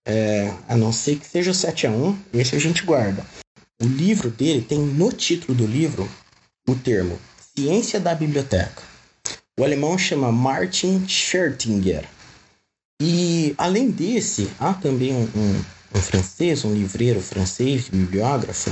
[0.05, 3.25] É, a não ser que seja o 7 a 1, esse a gente guarda.
[3.81, 6.07] O livro dele tem no título do livro
[6.69, 7.17] o termo
[7.55, 8.83] Ciência da Biblioteca.
[9.59, 12.07] O alemão chama Martin Schertinger.
[13.05, 15.63] E além desse, há também um, um,
[15.93, 18.71] um francês, um livreiro francês, bibliógrafo,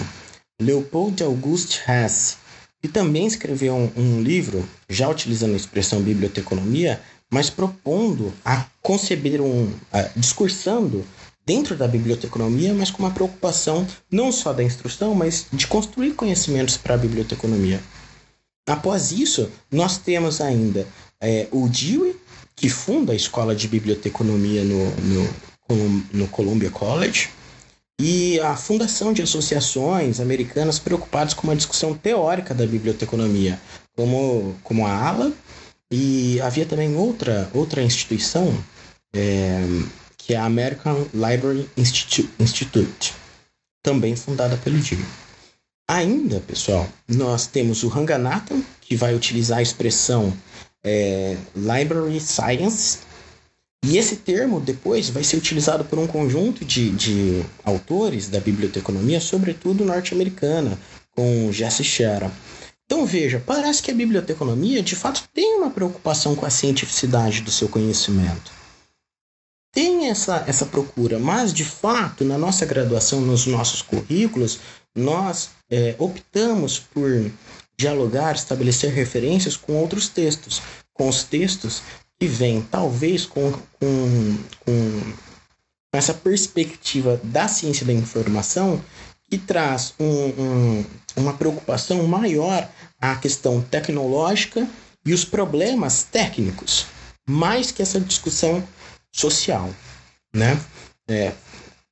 [0.62, 2.38] Leopold Auguste Hess,
[2.82, 9.42] que também escreveu um, um, livro, já utilizando a expressão biblioteconomia, mas propondo a conceber
[9.42, 9.70] um.
[10.16, 11.06] Discursando
[11.46, 16.78] dentro da biblioteconomia, mas com uma preocupação não só da instrução, mas de construir conhecimentos
[16.78, 17.82] para a biblioteconomia.
[18.66, 20.88] Após isso, nós temos ainda
[21.20, 22.16] é, o Dewey,
[22.56, 27.30] que funda a escola de biblioteconomia no, no, no Columbia College,
[28.00, 33.62] e a fundação de associações americanas preocupadas com uma discussão teórica da biblioteconomia,
[33.96, 35.32] como, como a ALA,
[35.92, 38.52] e havia também outra, outra instituição,
[39.14, 39.62] é,
[40.18, 43.14] que é a American Library Institute, Institute
[43.84, 45.06] também fundada pelo Dewey.
[45.88, 50.34] Ainda, pessoal, nós temos o Ranganathan, que vai utilizar a expressão
[50.84, 53.00] é, Library Science.
[53.84, 59.20] E esse termo depois vai ser utilizado por um conjunto de, de autores da biblioteconomia,
[59.20, 60.78] sobretudo norte-americana,
[61.16, 62.32] com Jesse Shera.
[62.86, 67.50] Então veja, parece que a biblioteconomia de fato tem uma preocupação com a cientificidade do
[67.50, 68.52] seu conhecimento.
[69.74, 74.60] Tem essa, essa procura, mas de fato, na nossa graduação, nos nossos currículos,
[74.94, 77.32] nós é, optamos por
[77.78, 80.62] dialogar, estabelecer referências com outros textos,
[80.94, 81.82] com os textos
[82.20, 85.02] que vêm talvez com, com, com
[85.94, 88.82] essa perspectiva da ciência da informação
[89.30, 94.68] que traz um, um, uma preocupação maior à questão tecnológica
[95.06, 96.86] e os problemas técnicos,
[97.28, 98.64] mais que essa discussão
[99.12, 99.70] social,
[100.34, 100.60] né?
[101.10, 101.32] É,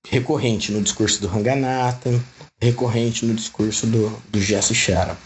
[0.08, 2.22] recorrente no discurso do Ranganathan,
[2.62, 5.18] recorrente no discurso do, do Jesse Shara.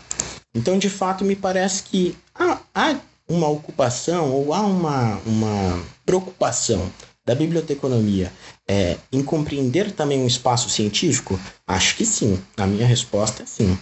[0.53, 6.91] Então, de fato, me parece que há, há uma ocupação ou há uma, uma preocupação
[7.25, 8.31] da biblioteconomia
[8.67, 11.39] é, em compreender também um espaço científico?
[11.65, 12.41] Acho que sim.
[12.57, 13.77] A minha resposta é sim.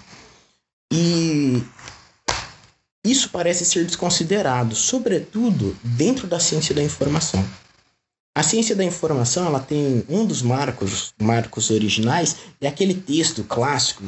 [0.94, 1.64] E
[3.04, 7.44] isso parece ser desconsiderado, sobretudo dentro da ciência da informação.
[8.36, 14.04] A ciência da informação ela tem um dos marcos, marcos originais, é aquele texto clássico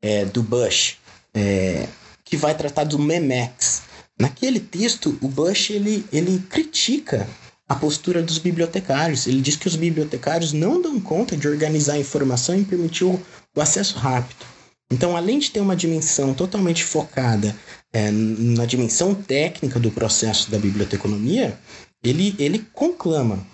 [0.00, 0.96] é, do Bush,
[1.34, 1.86] é,
[2.26, 3.82] que vai tratar do Memex.
[4.20, 7.26] Naquele texto, o Bush ele, ele critica
[7.68, 9.26] a postura dos bibliotecários.
[9.26, 13.20] Ele diz que os bibliotecários não dão conta de organizar a informação e permitir o,
[13.54, 14.44] o acesso rápido.
[14.90, 17.56] Então, além de ter uma dimensão totalmente focada
[17.92, 21.58] é, na dimensão técnica do processo da biblioteconomia,
[22.02, 23.44] ele, ele conclama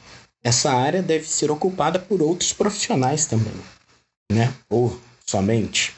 [0.42, 3.54] essa área deve ser ocupada por outros profissionais também,
[4.30, 4.52] né?
[4.68, 5.94] Ou somente.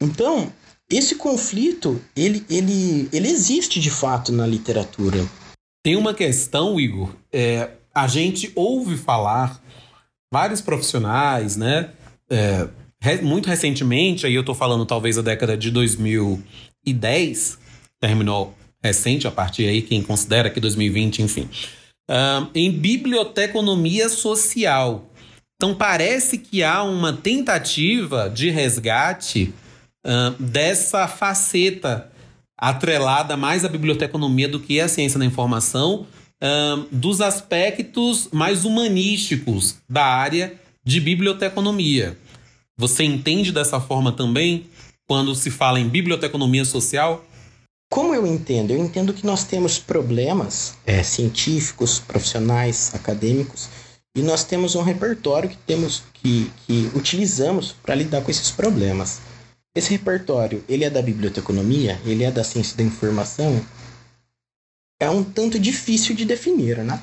[0.00, 0.50] Então,
[0.92, 5.26] esse conflito, ele, ele, ele existe de fato na literatura.
[5.82, 7.10] Tem uma questão, Igor.
[7.32, 9.60] É, a gente ouve falar
[10.32, 11.90] vários profissionais, né?
[12.30, 12.68] É,
[13.22, 17.58] muito recentemente, aí eu tô falando talvez a década de 2010,
[18.00, 21.48] terminou recente, a partir aí, quem considera que 2020, enfim.
[22.10, 25.10] Uh, em biblioteconomia social.
[25.56, 29.54] Então parece que há uma tentativa de resgate
[30.38, 32.10] dessa faceta
[32.58, 36.06] atrelada mais à biblioteconomia do que à ciência da informação,
[36.90, 42.16] dos aspectos mais humanísticos da área de biblioteconomia.
[42.76, 44.66] Você entende dessa forma também
[45.06, 47.24] quando se fala em biblioteconomia social?
[47.92, 48.70] Como eu entendo?
[48.70, 53.68] Eu entendo que nós temos problemas é, científicos, profissionais, acadêmicos,
[54.16, 59.20] e nós temos um repertório que temos que, que utilizamos para lidar com esses problemas.
[59.74, 63.64] Esse repertório, ele é da biblioteconomia, ele é da ciência da informação,
[65.00, 67.00] é um tanto difícil de definir, né?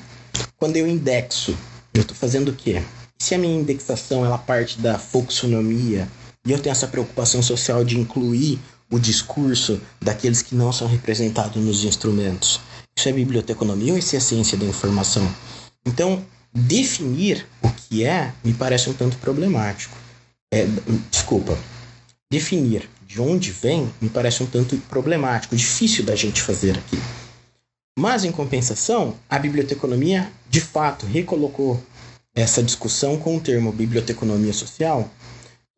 [0.56, 1.56] Quando eu indexo,
[1.92, 2.82] eu estou fazendo o quê?
[3.20, 6.08] se a minha indexação ela parte da folksonomia
[6.44, 8.58] e eu tenho essa preocupação social de incluir
[8.90, 12.60] o discurso daqueles que não são representados nos instrumentos,
[12.96, 15.30] isso é biblioteconomia ou isso é ciência da informação?
[15.86, 19.96] Então, definir o que é me parece um tanto problemático.
[20.52, 20.66] É,
[21.10, 21.56] desculpa,
[22.30, 26.98] definir de onde vem me parece um tanto problemático, difícil da gente fazer aqui.
[27.98, 31.82] Mas, em compensação, a biblioteconomia de fato recolocou
[32.34, 35.10] essa discussão com o termo biblioteconomia social,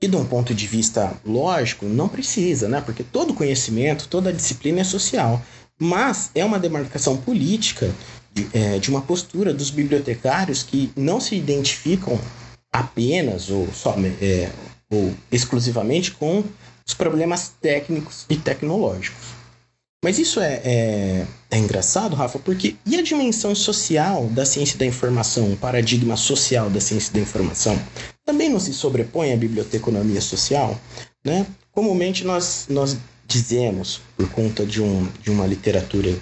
[0.02, 2.80] e de um ponto de vista lógico, não precisa, né?
[2.80, 5.40] Porque todo conhecimento, toda disciplina é social.
[5.80, 7.88] Mas é uma demarcação política
[8.34, 12.20] de, é, de uma postura dos bibliotecários que não se identificam
[12.72, 14.50] apenas ou, só, é,
[14.92, 16.44] ou exclusivamente com
[16.86, 19.42] os problemas técnicos e tecnológicos.
[20.04, 24.84] Mas isso é, é, é, engraçado, Rafa, porque e a dimensão social da ciência da
[24.84, 27.80] informação, o paradigma social da ciência da informação,
[28.24, 30.78] também não se sobrepõe à biblioteconomia social?
[31.24, 31.46] Né?
[31.70, 32.96] Comumente nós, nós
[33.28, 36.12] dizemos, por conta de, um, de uma literatura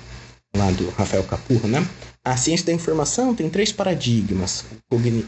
[0.55, 1.87] lá do Rafael Capurro, né?
[2.23, 4.67] a ciência da informação tem três paradigmas,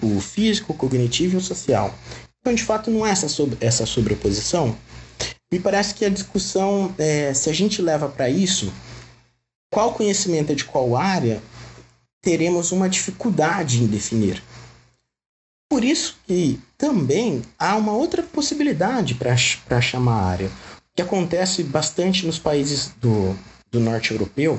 [0.02, 1.94] o físico, o cognitivo e o social.
[2.42, 4.76] Então, de fato, não é essa, sobre, essa sobreposição,
[5.50, 8.72] me parece que a discussão, é, se a gente leva para isso,
[9.72, 11.40] qual conhecimento é de qual área,
[12.20, 14.42] teremos uma dificuldade em definir.
[15.70, 20.50] Por isso que também há uma outra possibilidade para chamar a área,
[20.96, 23.38] que acontece bastante nos países do,
[23.70, 24.58] do norte europeu,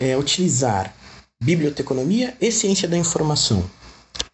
[0.00, 0.92] é utilizar
[1.40, 3.68] biblioteconomia e ciência da informação.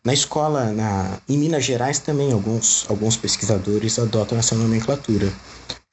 [0.04, 5.28] Na escola, na, em Minas Gerais também alguns, alguns pesquisadores adotam essa nomenclatura,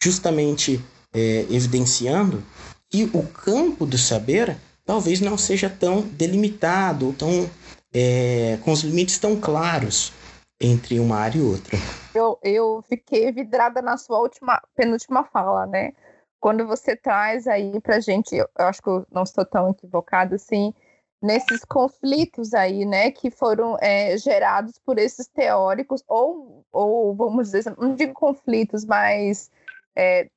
[0.03, 0.83] justamente
[1.13, 2.43] é, evidenciando
[2.89, 7.49] que o campo do saber talvez não seja tão delimitado tão
[7.93, 10.11] é, com os limites tão claros
[10.59, 11.77] entre uma área e outra.
[12.13, 15.93] Eu, eu fiquei vidrada na sua última, penúltima fala, né?
[16.37, 20.73] Quando você traz aí pra gente, eu, acho que eu não estou tão equivocado assim,
[21.21, 27.75] nesses conflitos aí, né, que foram é, gerados por esses teóricos, ou, ou vamos dizer,
[27.77, 29.51] não digo conflitos, mas
[29.95, 30.29] é,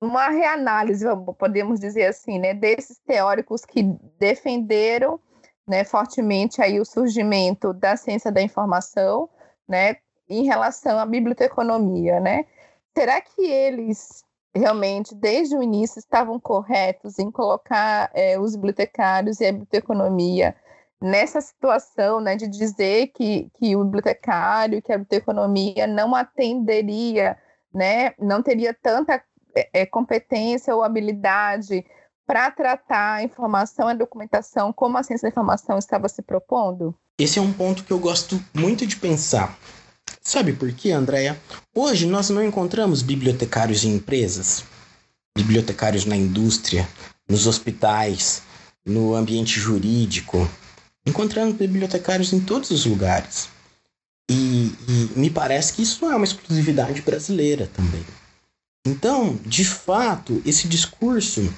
[0.00, 1.04] uma reanálise,
[1.38, 3.82] podemos dizer assim, né, desses teóricos que
[4.18, 5.20] defenderam
[5.68, 9.28] né, fortemente aí o surgimento da ciência da informação,
[9.68, 9.96] né,
[10.28, 12.46] em relação à biblioteconomia, né?
[12.96, 14.24] Será que eles
[14.54, 20.54] realmente, desde o início, estavam corretos em colocar é, os bibliotecários e a biblioteconomia
[21.00, 27.38] nessa situação né, de dizer que, que o bibliotecário, que a biblioteconomia não atenderia,
[27.72, 29.22] né, não teria tanta
[29.72, 31.84] é, competência ou habilidade
[32.26, 36.94] para tratar a informação e a documentação como a ciência da informação estava se propondo?
[37.18, 39.58] Esse é um ponto que eu gosto muito de pensar.
[40.20, 41.40] Sabe por quê, Andréia?
[41.74, 44.64] Hoje nós não encontramos bibliotecários em empresas,
[45.36, 46.86] bibliotecários na indústria,
[47.28, 48.42] nos hospitais,
[48.84, 50.48] no ambiente jurídico.
[51.06, 53.48] Encontramos bibliotecários em todos os lugares.
[54.30, 58.04] E, e, me parece que isso não é uma exclusividade brasileira também.
[58.86, 61.52] Então, de fato, esse discurso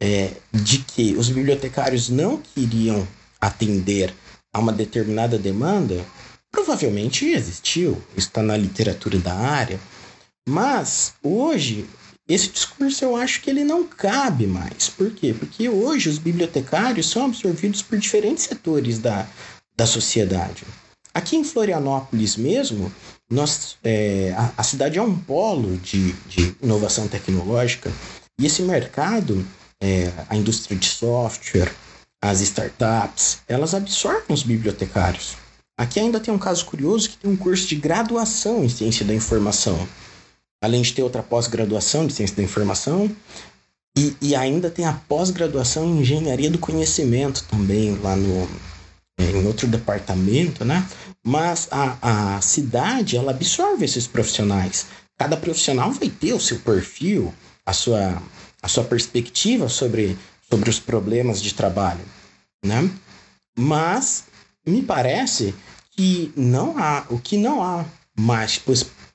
[0.00, 3.06] é, de que os bibliotecários não queriam
[3.40, 4.14] atender
[4.52, 6.04] a uma determinada demanda
[6.52, 9.80] provavelmente existiu, está na literatura da área,
[10.46, 11.88] Mas hoje
[12.28, 14.88] esse discurso eu acho que ele não cabe mais.
[14.88, 15.34] Por quê?
[15.38, 19.26] Porque hoje os bibliotecários são absorvidos por diferentes setores da,
[19.76, 20.64] da sociedade.
[21.12, 22.92] Aqui em Florianópolis mesmo,
[23.30, 27.92] nós, é, a, a, cidade é um polo de, de inovação tecnológica
[28.38, 29.44] e esse mercado,
[29.80, 31.72] é, a indústria de software,
[32.22, 35.41] as startups, elas absorvem os bibliotecários.
[35.82, 39.14] Aqui ainda tem um caso curioso que tem um curso de graduação em ciência da
[39.14, 39.88] informação
[40.62, 43.10] além de ter outra pós-graduação de ciência da informação,
[43.98, 48.48] e, e ainda tem a pós-graduação em engenharia do conhecimento também, lá no,
[49.18, 50.88] em outro departamento, né?
[51.22, 54.86] Mas a, a cidade, ela absorve esses profissionais.
[55.18, 57.34] Cada profissional vai ter o seu perfil,
[57.66, 58.22] a sua,
[58.62, 60.16] a sua perspectiva sobre,
[60.48, 62.04] sobre os problemas de trabalho,
[62.64, 62.88] né?
[63.58, 64.24] Mas
[64.66, 65.54] me parece
[65.96, 67.84] que não há, o que não há
[68.18, 68.60] mais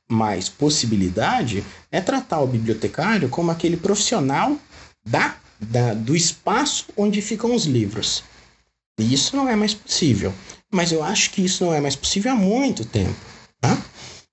[0.10, 4.58] mais possibilidade é tratar o bibliotecário como aquele profissional
[5.06, 8.24] da, da, do espaço onde ficam os livros.
[9.00, 10.34] E isso não é mais possível.
[10.72, 13.16] Mas eu acho que isso não é mais possível há muito tempo.
[13.60, 13.78] Tá?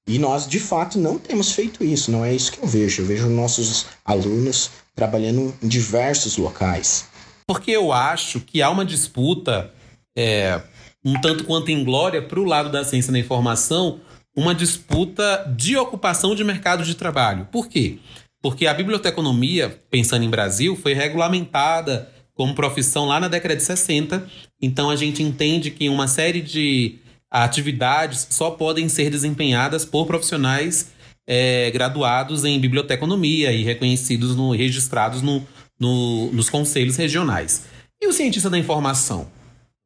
[0.06, 2.10] E nós, de fato, não temos feito isso.
[2.10, 3.02] Não é isso que eu vejo.
[3.02, 7.06] Eu vejo nossos alunos trabalhando em diversos locais.
[7.46, 9.72] Porque eu acho que há uma disputa
[10.16, 10.60] é,
[11.04, 14.00] um tanto quanto em glória para o lado da ciência da informação
[14.36, 17.46] uma disputa de ocupação de mercado de trabalho.
[17.52, 17.98] Por quê?
[18.42, 24.28] Porque a biblioteconomia, pensando em Brasil, foi regulamentada como profissão lá na década de 60.
[24.60, 26.96] Então a gente entende que uma série de
[27.30, 30.92] atividades só podem ser desempenhadas por profissionais
[31.26, 35.42] é, graduados em biblioteconomia e reconhecidos no, registrados no,
[35.78, 37.64] no, nos conselhos regionais.
[38.00, 39.28] E o cientista da informação,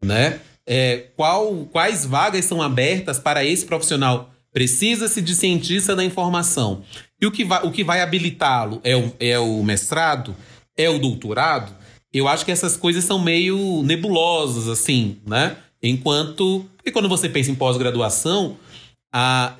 [0.02, 0.40] né?
[0.70, 6.82] É, qual, quais vagas são abertas para esse profissional Precisa-se de cientista da informação.
[7.20, 10.34] E o que vai, o que vai habilitá-lo é o, é o mestrado?
[10.76, 11.72] É o doutorado?
[12.12, 15.56] Eu acho que essas coisas são meio nebulosas, assim, né?
[15.82, 16.64] Enquanto.
[16.76, 18.56] Porque quando você pensa em pós-graduação,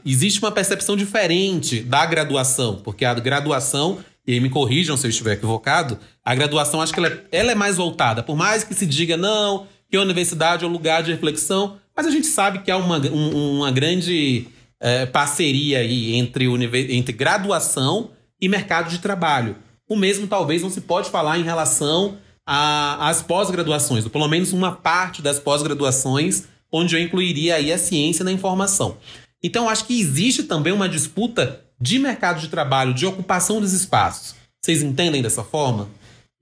[0.04, 5.10] existe uma percepção diferente da graduação, porque a graduação, e aí me corrijam se eu
[5.10, 8.74] estiver equivocado, a graduação acho que ela é, ela é mais voltada, por mais que
[8.74, 12.60] se diga não, que a universidade é um lugar de reflexão, mas a gente sabe
[12.60, 14.46] que há uma, um, uma grande
[14.80, 16.46] é, parceria aí entre,
[16.94, 18.10] entre graduação
[18.40, 19.56] e mercado de trabalho.
[19.88, 24.72] O mesmo talvez não se pode falar em relação às pós-graduações, ou pelo menos uma
[24.72, 28.96] parte das pós-graduações, onde eu incluiria aí a ciência da informação.
[29.42, 34.34] Então, acho que existe também uma disputa de mercado de trabalho, de ocupação dos espaços.
[34.60, 35.88] Vocês entendem dessa forma?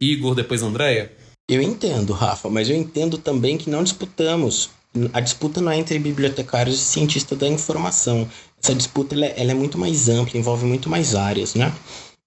[0.00, 1.12] Igor, depois Andréia?
[1.48, 4.70] Eu entendo, Rafa, mas eu entendo também que não disputamos
[5.12, 8.28] a disputa não é entre bibliotecários e cientistas da informação.
[8.62, 11.72] Essa disputa ela é, ela é, muito mais ampla, envolve muito mais áreas, né?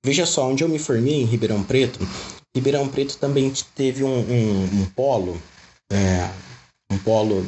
[0.05, 1.99] Veja só, onde eu me formei, em Ribeirão Preto,
[2.55, 5.41] Ribeirão Preto também teve um, um, um polo,
[5.91, 6.29] é,
[6.91, 7.45] um polo,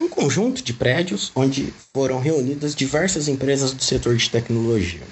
[0.00, 5.02] um conjunto de prédios onde foram reunidas diversas empresas do setor de tecnologia.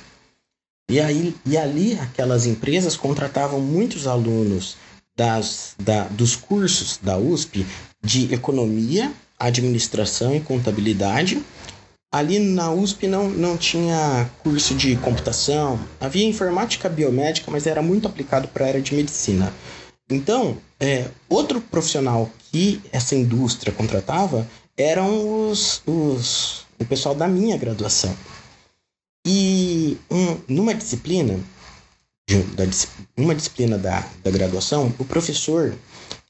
[0.90, 4.76] E, aí, e ali aquelas empresas contratavam muitos alunos
[5.16, 7.66] das, da, dos cursos da USP
[8.02, 11.42] de economia, administração e contabilidade.
[12.12, 18.06] Ali na USP não, não tinha curso de computação, havia informática biomédica, mas era muito
[18.06, 19.52] aplicado para a área de medicina.
[20.10, 24.46] Então, é, outro profissional que essa indústria contratava
[24.76, 28.14] eram os, os, o pessoal da minha graduação.
[29.26, 31.38] E um, numa disciplina,
[32.54, 32.64] da,
[33.16, 35.74] uma disciplina da, da graduação, o professor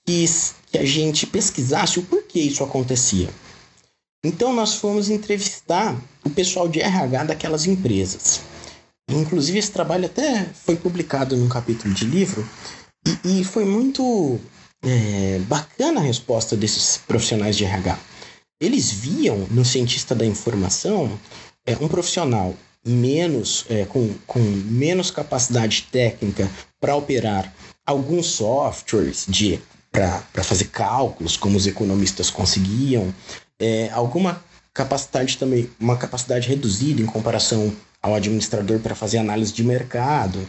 [0.05, 3.29] quis que a gente pesquisasse o porquê isso acontecia.
[4.25, 8.41] Então nós fomos entrevistar o pessoal de RH daquelas empresas.
[9.11, 12.49] Inclusive esse trabalho até foi publicado num capítulo de livro
[13.25, 14.41] e, e foi muito
[14.83, 17.99] é, bacana a resposta desses profissionais de RH.
[18.61, 21.19] Eles viam no cientista da informação
[21.67, 27.53] é, um profissional menos é, com, com menos capacidade técnica para operar
[27.87, 29.61] alguns softwares de
[29.91, 33.15] para fazer cálculos, como os economistas conseguiam,
[33.59, 37.71] é, alguma capacidade também, uma capacidade reduzida em comparação
[38.01, 40.49] ao administrador para fazer análise de mercado,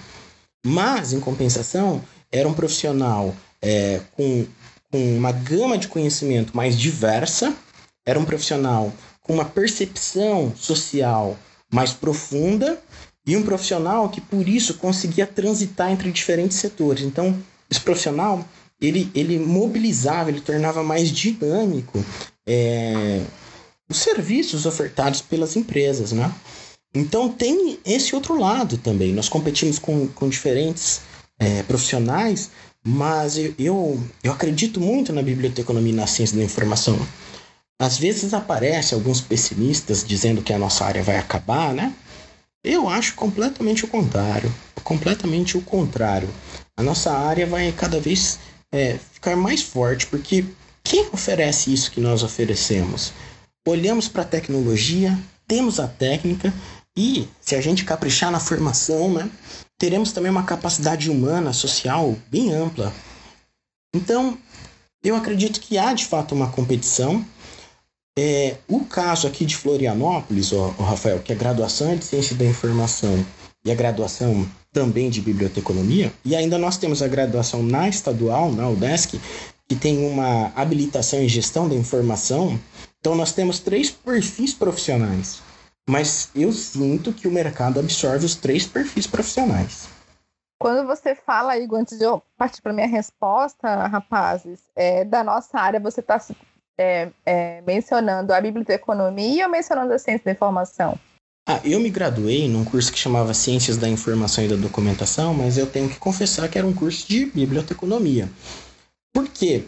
[0.65, 4.45] mas, em compensação, era um profissional é, com,
[4.89, 7.53] com uma gama de conhecimento mais diversa,
[8.05, 11.37] era um profissional com uma percepção social
[11.73, 12.79] mais profunda
[13.25, 17.03] e um profissional que, por isso, conseguia transitar entre diferentes setores.
[17.03, 17.35] Então,
[17.69, 18.47] esse profissional
[18.79, 22.03] ele, ele mobilizava, ele tornava mais dinâmico
[22.45, 23.21] é,
[23.89, 26.33] os serviços ofertados pelas empresas, né?
[26.93, 29.13] Então tem esse outro lado também.
[29.13, 31.01] Nós competimos com, com diferentes
[31.39, 32.51] é, profissionais,
[32.85, 36.99] mas eu, eu, eu acredito muito na biblioteconomia e na ciência da informação.
[37.81, 41.93] Às vezes aparece alguns pessimistas dizendo que a nossa área vai acabar, né?
[42.63, 44.53] Eu acho completamente o contrário.
[44.83, 46.29] Completamente o contrário.
[46.77, 48.39] A nossa área vai cada vez
[48.71, 50.45] é, ficar mais forte, porque
[50.83, 53.13] quem oferece isso que nós oferecemos?
[53.67, 55.17] Olhamos para a tecnologia,
[55.47, 56.53] temos a técnica
[56.97, 59.29] e, se a gente caprichar na formação, né,
[59.77, 62.93] teremos também uma capacidade humana, social bem ampla.
[63.95, 64.37] Então,
[65.03, 67.25] eu acredito que há de fato uma competição
[68.17, 72.35] é, o caso aqui de Florianópolis, ó, ó, Rafael, que a graduação é de Ciência
[72.35, 73.25] da Informação
[73.65, 78.67] e a graduação também de Biblioteconomia, e ainda nós temos a graduação na estadual, na
[78.69, 79.19] UDESC,
[79.67, 82.59] que tem uma habilitação em Gestão da Informação.
[82.99, 85.41] Então nós temos três perfis profissionais.
[85.87, 89.87] Mas eu sinto que o mercado absorve os três perfis profissionais.
[90.59, 95.59] Quando você fala, Igor, antes de eu partir para minha resposta, rapazes, é, da nossa
[95.59, 96.17] área, você está
[96.77, 100.97] é, é, mencionando a biblioteconomia ou mencionando a ciência da informação?
[101.47, 105.57] Ah, eu me graduei num curso que chamava Ciências da Informação e da Documentação, mas
[105.57, 108.29] eu tenho que confessar que era um curso de biblioteconomia.
[109.13, 109.65] Por quê?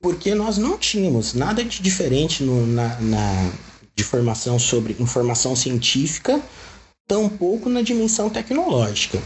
[0.00, 3.52] Porque nós não tínhamos nada de diferente no, na, na,
[3.94, 6.40] de formação sobre informação científica,
[7.06, 9.18] tampouco na dimensão tecnológica.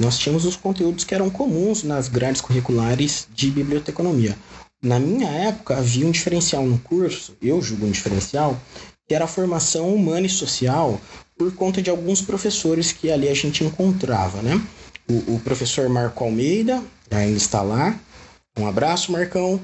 [0.00, 4.34] Nós tínhamos os conteúdos que eram comuns nas grades curriculares de biblioteconomia.
[4.82, 8.58] Na minha época, havia um diferencial no curso, eu julgo um diferencial,
[9.06, 10.98] que era a formação humana e social
[11.36, 14.60] por conta de alguns professores que ali a gente encontrava, né?
[15.08, 17.98] O, o professor Marco Almeida, ainda está lá.
[18.58, 19.60] Um abraço, Marcão.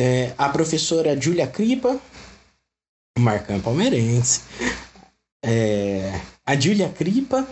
[0.00, 2.00] É, a professora Júlia Cripa,
[3.18, 4.42] Marcão é palmeirense.
[5.44, 7.46] É, a Júlia Cripa,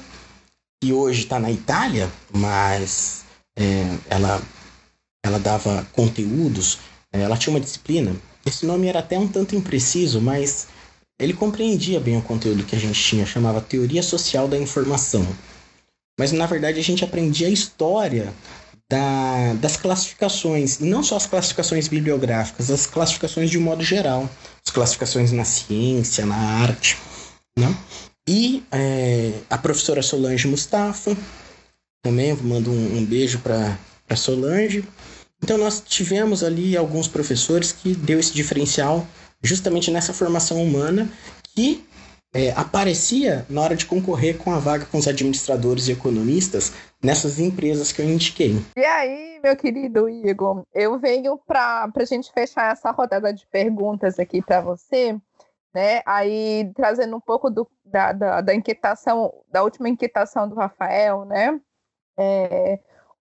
[0.82, 3.24] que hoje está na Itália, mas
[3.56, 4.40] é, ela
[5.24, 6.78] ela dava conteúdos,
[7.12, 8.14] é, ela tinha uma disciplina.
[8.44, 10.68] Esse nome era até um tanto impreciso, mas
[11.20, 15.26] ele compreendia bem o conteúdo que a gente tinha, chamava Teoria Social da Informação.
[16.18, 18.32] Mas na verdade a gente aprendia a história
[18.90, 24.28] da, das classificações, e não só as classificações bibliográficas, as classificações de um modo geral,
[24.66, 26.96] as classificações na ciência, na arte.
[27.56, 27.72] Né?
[28.28, 31.16] E é, a professora Solange Mustafa,
[32.02, 33.76] também mando um, um beijo para
[34.16, 34.84] Solange,
[35.42, 39.06] então nós tivemos ali alguns professores que deu esse diferencial
[39.42, 41.08] justamente nessa formação humana
[41.54, 41.84] que
[42.32, 46.72] é, aparecia na hora de concorrer com a vaga com os administradores e economistas
[47.02, 48.56] nessas empresas que eu indiquei.
[48.76, 54.18] E aí, meu querido Igor, eu venho para a gente fechar essa rodada de perguntas
[54.18, 55.18] aqui para você,
[55.74, 56.02] né?
[56.06, 61.60] Aí trazendo um pouco do, da, da, da, inquietação, da última inquietação do Rafael, né?
[62.18, 62.78] É,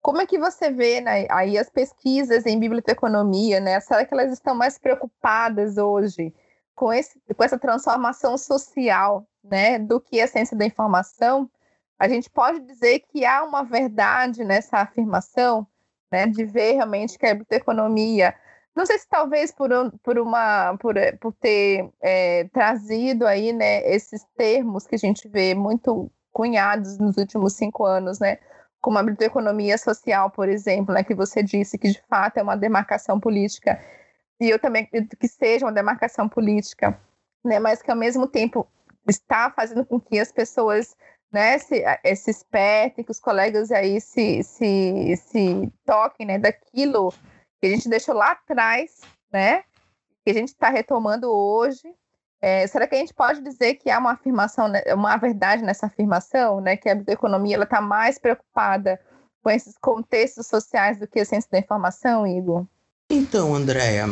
[0.05, 3.81] como é que você vê né, aí as pesquisas em biblioteconomia, né?
[3.81, 6.31] Será que elas estão mais preocupadas hoje
[6.75, 11.51] com, esse, com essa transformação social, né, do que a ciência da informação?
[11.99, 15.67] A gente pode dizer que há uma verdade nessa afirmação,
[16.13, 18.35] né, de ver realmente que a biblioteconomia,
[18.77, 19.71] não sei se talvez por,
[20.03, 25.55] por uma por, por ter é, trazido aí, né, esses termos que a gente vê
[25.55, 28.37] muito cunhados nos últimos cinco anos, né?
[28.85, 32.55] Como a biblioteconomia social, por exemplo, né, que você disse que de fato é uma
[32.55, 33.83] demarcação política,
[34.39, 37.01] e eu também acredito que seja uma demarcação política,
[37.43, 38.69] né, mas que ao mesmo tempo
[39.09, 40.95] está fazendo com que as pessoas
[41.33, 41.83] né, se,
[42.15, 47.11] se espertem, que os colegas aí se, se, se toquem né, daquilo
[47.63, 49.01] que a gente deixou lá atrás,
[49.33, 49.65] né,
[50.23, 51.91] que a gente está retomando hoje,
[52.45, 55.87] é, será que a gente pode dizer que há uma afirmação, né, uma verdade nessa
[55.87, 59.01] afirmação, né, que a economia está mais preocupada
[59.43, 62.67] com esses contextos sociais do que a ciência da informação, Igor?
[63.11, 64.11] Então, Andréa,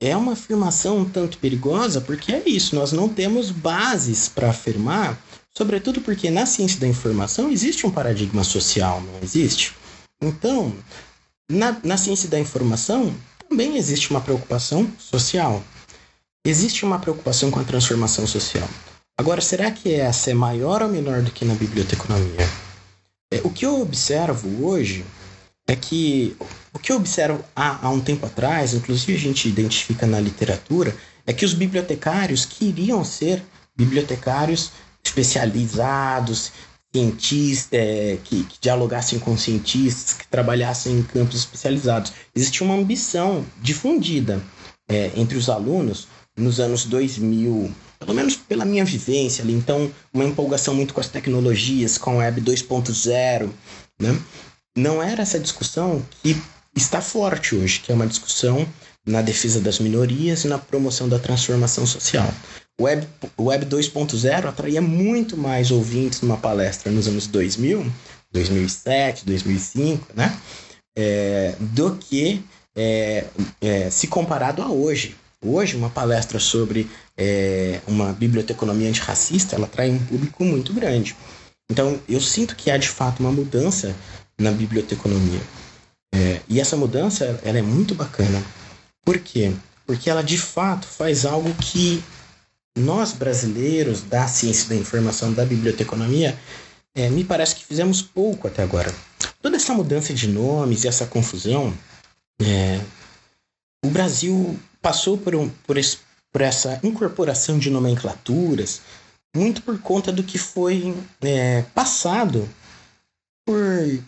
[0.00, 5.18] é uma afirmação um tanto perigosa porque é isso, nós não temos bases para afirmar,
[5.54, 9.74] sobretudo porque na ciência da informação existe um paradigma social, não existe?
[10.22, 10.72] Então,
[11.50, 13.14] na, na ciência da informação
[13.46, 15.62] também existe uma preocupação social.
[16.46, 18.68] Existe uma preocupação com a transformação social.
[19.18, 22.48] Agora, será que essa é maior ou menor do que na biblioteconomia?
[23.32, 25.04] É, o que eu observo hoje
[25.66, 26.36] é que
[26.72, 30.96] o que eu observo há, há um tempo atrás, inclusive a gente identifica na literatura,
[31.26, 33.42] é que os bibliotecários queriam ser
[33.76, 34.70] bibliotecários
[35.04, 36.52] especializados,
[36.94, 42.12] cientistas, é, que, que, dialogassem com cientistas, que trabalhassem em campos especializados.
[42.32, 44.40] Existia uma ambição difundida
[44.88, 46.06] é, entre os alunos
[46.36, 51.08] nos anos 2000, pelo menos pela minha vivência ali, então uma empolgação muito com as
[51.08, 53.50] tecnologias, com a Web 2.0,
[54.00, 54.18] né?
[54.76, 56.36] Não era essa discussão que
[56.76, 58.68] está forte hoje, que é uma discussão
[59.06, 62.28] na defesa das minorias e na promoção da transformação social.
[62.78, 63.08] Web,
[63.38, 67.90] Web 2.0 atraía muito mais ouvintes numa palestra nos anos 2000,
[68.30, 70.36] 2007, 2005, né?
[70.94, 72.42] É, do que
[72.74, 73.24] é,
[73.60, 75.16] é, se comparado a hoje.
[75.44, 81.14] Hoje, uma palestra sobre é, uma biblioteconomia antirracista, ela atrai um público muito grande.
[81.70, 83.94] Então, eu sinto que há de fato uma mudança
[84.38, 85.40] na biblioteconomia.
[86.14, 88.42] É, e essa mudança, ela é muito bacana.
[89.04, 89.52] Por quê?
[89.86, 92.02] Porque ela de fato faz algo que
[92.76, 96.38] nós brasileiros da ciência da informação, da biblioteconomia,
[96.94, 98.92] é, me parece que fizemos pouco até agora.
[99.42, 101.76] Toda essa mudança de nomes e essa confusão,
[102.40, 102.80] é,
[103.84, 105.76] o Brasil passou por, um, por,
[106.30, 108.82] por, essa incorporação de nomenclaturas
[109.34, 112.48] muito por conta do que foi é, passado
[113.44, 113.58] por,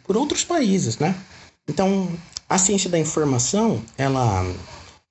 [0.04, 1.16] por outros países, né?
[1.68, 2.08] Então,
[2.48, 4.46] a ciência da informação, ela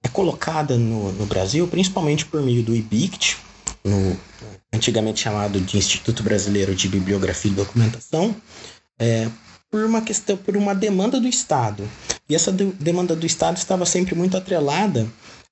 [0.02, 3.38] é colocada no, no Brasil principalmente por meio do IBICT,
[3.84, 4.18] no,
[4.72, 8.34] antigamente chamado de Instituto Brasileiro de Bibliografia e Documentação,
[8.98, 9.28] é,
[9.70, 11.84] por uma questão, por uma demanda do Estado.
[12.30, 15.06] E essa de, demanda do Estado estava sempre muito atrelada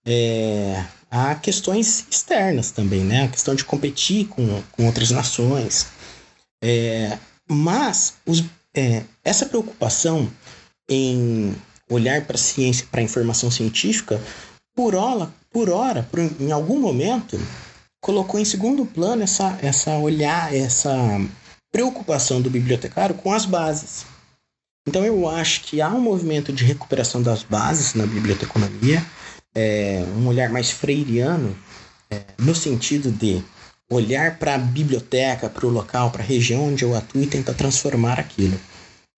[0.06, 3.24] é, a questões externas também, né?
[3.24, 5.88] A questão de competir com, com outras nações.
[6.64, 7.18] É,
[7.50, 8.44] mas os,
[8.74, 10.30] é, essa preocupação
[10.90, 11.56] em
[11.90, 14.22] olhar para a ciência, para a informação científica,
[14.76, 17.40] por hora, por hora, por, em algum momento,
[18.02, 20.94] colocou em segundo plano essa, essa olhar, essa
[21.72, 24.06] preocupação do bibliotecário com as bases.
[24.88, 29.04] Então eu acho que há um movimento de recuperação das bases na biblioteconomia,
[29.56, 31.58] é, um olhar mais freiriano,
[32.12, 33.42] é, no sentido de
[33.90, 37.54] olhar para a biblioteca, para o local, para a região onde eu atuo e tentar
[37.54, 38.60] transformar aquilo.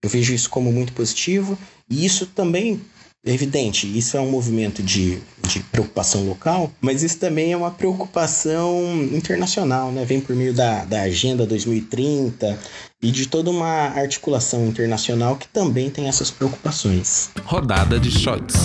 [0.03, 1.57] Eu vejo isso como muito positivo
[1.89, 2.79] e isso também
[3.25, 7.71] é evidente, isso é um movimento de, de preocupação local, mas isso também é uma
[7.71, 10.05] preocupação internacional, né?
[10.05, 12.57] Vem por meio da, da Agenda 2030
[13.01, 17.31] e de toda uma articulação internacional que também tem essas preocupações.
[17.43, 18.55] Rodada de shots.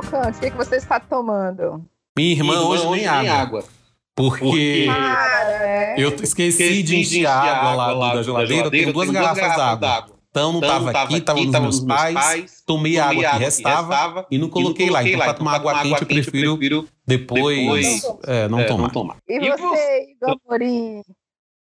[0.00, 1.84] O que, que você está tomando?
[2.16, 3.32] Minha irmã, Irmã, hoje, hoje nem água.
[3.32, 3.64] água.
[4.14, 5.94] Porque é.
[5.98, 8.66] eu esqueci de encher a água lá do- da geladeira.
[8.66, 10.16] Eu tenho duas garrafas d'água.
[10.30, 12.62] Então não Então, tava aqui, tava nos meus pais.
[12.66, 15.02] Tomei a água que restava e não coloquei lá.
[15.02, 18.82] Então, pra tomar água quente, eu prefiro depois é, não é, tomar.
[18.84, 19.16] não tomar.
[19.28, 21.02] E, E você, Igor Morim?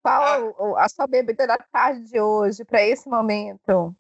[0.04, 3.94] Qual o- a sua bebida da tarde de hoje para esse momento?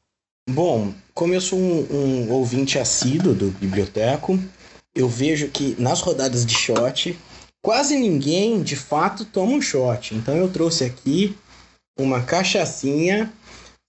[0.50, 4.40] Bom, como eu sou um, um ouvinte assíduo do biblioteco,
[4.94, 7.18] eu vejo que nas rodadas de shot,
[7.64, 10.14] quase ninguém de fato toma um shot.
[10.14, 11.36] Então eu trouxe aqui
[11.98, 13.34] uma cachaçinha.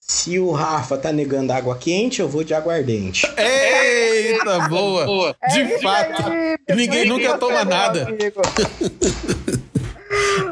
[0.01, 3.27] Se o Rafa tá negando água quente, eu vou de aguardente.
[3.37, 5.05] Eita, boa!
[5.05, 5.35] Boa.
[5.51, 6.31] De É fato.
[6.31, 8.07] aí, ninguém nunca toma nada.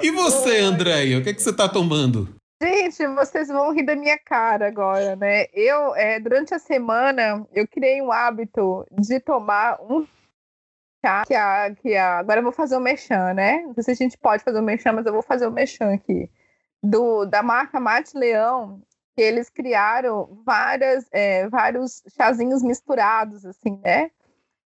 [0.01, 2.29] E você, Andréia, o que, é que você tá tomando?
[2.61, 5.45] Gente, vocês vão rir da minha cara agora, né?
[5.53, 10.07] Eu, é, durante a semana, eu criei um hábito de tomar um
[11.05, 13.61] chá que a, que a, agora eu vou fazer o mexã, né?
[13.63, 15.93] Não sei se a gente pode fazer o mexã, mas eu vou fazer o mexã
[15.93, 16.29] aqui.
[16.81, 18.81] Do, da marca Mate Leão,
[19.15, 24.11] que eles criaram várias, é, vários chazinhos misturados, assim, né?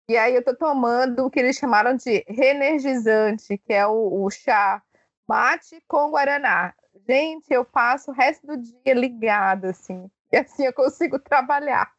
[0.08, 4.30] E aí eu tô tomando o que eles chamaram de reenergizante, que é o, o
[4.30, 4.82] chá
[5.28, 6.74] mate com guaraná.
[7.08, 10.06] Gente, eu passo o resto do dia ligada, assim.
[10.32, 11.90] E assim eu consigo trabalhar.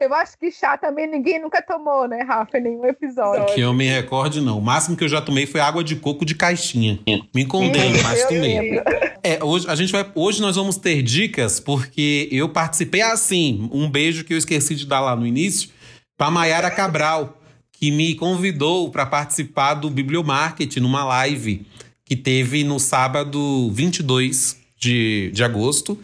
[0.00, 2.58] Eu acho que chá também ninguém nunca tomou, né, Rafa?
[2.58, 3.54] Em nenhum episódio.
[3.54, 4.58] Que eu me recorde, não.
[4.58, 6.98] O máximo que eu já tomei foi água de coco de caixinha.
[7.34, 8.82] Me Sim, mas tomei.
[9.22, 10.10] É, hoje a gente vai.
[10.14, 13.68] Hoje nós vamos ter dicas, porque eu participei assim.
[13.72, 15.70] Um beijo que eu esqueci de dar lá no início,
[16.16, 17.38] para Maiara Cabral,
[17.72, 21.66] que me convidou para participar do Bibliomarket numa live
[22.10, 25.96] que teve no sábado 22 de, de agosto.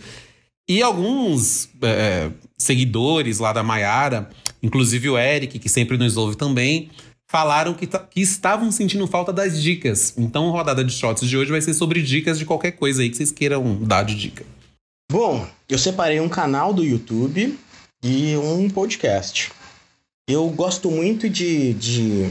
[0.68, 4.30] E alguns é, seguidores lá da Maiara,
[4.62, 6.90] inclusive o Eric, que sempre nos ouve também,
[7.28, 10.14] falaram que, que estavam sentindo falta das dicas.
[10.16, 13.10] Então, a rodada de shots de hoje vai ser sobre dicas de qualquer coisa aí
[13.10, 14.46] que vocês queiram dar de dica.
[15.10, 17.58] Bom, eu separei um canal do YouTube
[18.00, 19.50] e um podcast.
[20.28, 22.30] Eu gosto muito de, de,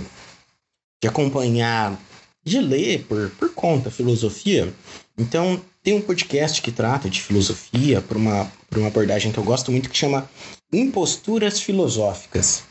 [1.04, 2.00] de acompanhar,
[2.46, 4.72] de ler por, por conta filosofia.
[5.18, 9.44] Então, tem um podcast que trata de filosofia por uma, por uma abordagem que eu
[9.44, 10.30] gosto muito que chama
[10.72, 12.64] Imposturas Filosóficas.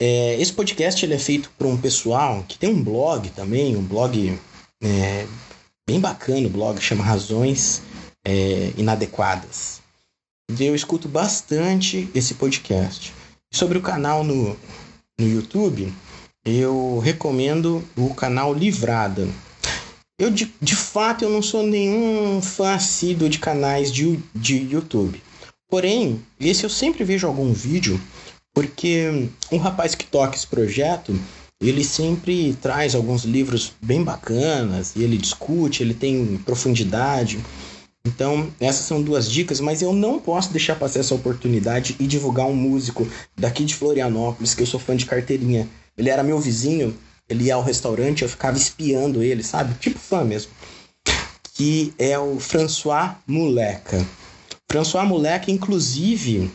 [0.00, 3.82] É, esse podcast ele é feito por um pessoal que tem um blog também, um
[3.82, 4.38] blog
[4.82, 5.26] é,
[5.86, 7.82] bem bacana, o blog chama Razões
[8.24, 9.80] é, Inadequadas.
[10.58, 13.12] Eu escuto bastante esse podcast.
[13.52, 14.56] Sobre o canal no,
[15.18, 15.92] no YouTube,
[16.44, 19.26] eu recomendo o canal Livrada.
[20.18, 25.20] Eu, de, de fato, eu não sou nenhum fã assíduo de canais de, de YouTube.
[25.68, 28.00] Porém, esse eu sempre vejo algum vídeo,
[28.54, 31.18] porque um rapaz que toca esse projeto,
[31.60, 37.40] ele sempre traz alguns livros bem bacanas, e ele discute, ele tem profundidade.
[38.06, 42.46] Então, essas são duas dicas, mas eu não posso deixar passar essa oportunidade e divulgar
[42.46, 45.66] um músico daqui de Florianópolis, que eu sou fã de carteirinha.
[45.96, 46.96] Ele era meu vizinho,
[47.28, 49.74] ele ia ao restaurante, eu ficava espiando ele, sabe?
[49.74, 50.50] Tipo fã mesmo.
[51.54, 54.04] Que é o François Moleca.
[54.70, 56.50] François Moleca, inclusive,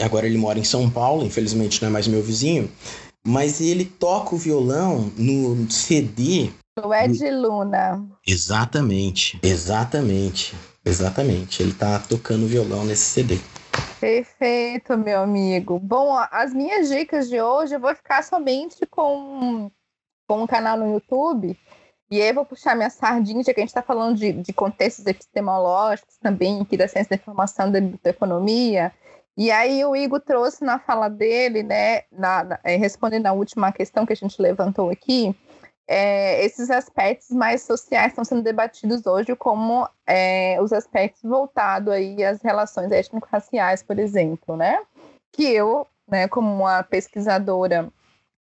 [0.00, 2.70] agora ele mora em São Paulo, infelizmente não é mais meu vizinho,
[3.26, 6.50] mas ele toca o violão no CD.
[6.82, 8.02] O Ed Luna.
[8.26, 10.54] Exatamente, exatamente.
[10.82, 13.38] Exatamente, ele tá tocando violão nesse CD.
[14.00, 15.78] Perfeito, meu amigo.
[15.78, 19.70] Bom, as minhas dicas de hoje eu vou ficar somente com,
[20.26, 21.58] com um canal no YouTube.
[22.10, 24.52] E aí eu vou puxar minha sardinha, já que a gente está falando de, de
[24.52, 27.78] contextos epistemológicos também, aqui da ciência da informação da
[28.10, 28.92] economia.
[29.36, 33.70] E aí o Igor trouxe na fala dele, né, na, na, é, respondendo a última
[33.70, 35.34] questão que a gente levantou aqui,
[35.86, 42.24] é, esses aspectos mais sociais estão sendo debatidos hoje como é, os aspectos voltados aí
[42.24, 44.80] às relações étnico-raciais, por exemplo, né?
[45.32, 47.88] Que eu, né, como uma pesquisadora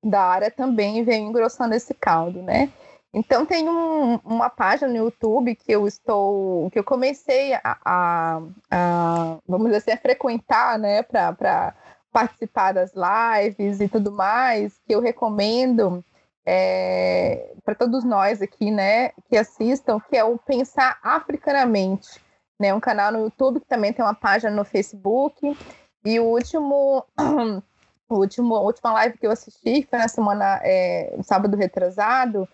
[0.03, 2.71] da área, também venho engrossando esse caldo, né?
[3.13, 8.41] Então tem um, uma página no YouTube que eu estou, que eu comecei a, a,
[8.69, 11.73] a vamos dizer assim, a frequentar, né, para
[12.11, 16.03] participar das lives e tudo mais, que eu recomendo,
[16.49, 22.21] é, para todos nós aqui, né, que assistam, que é o Pensar Africanamente,
[22.57, 25.57] né, um canal no YouTube que também tem uma página no Facebook.
[26.05, 27.05] E o último,
[28.09, 32.47] o último, a última live que eu assisti foi na semana, é, sábado retrasado,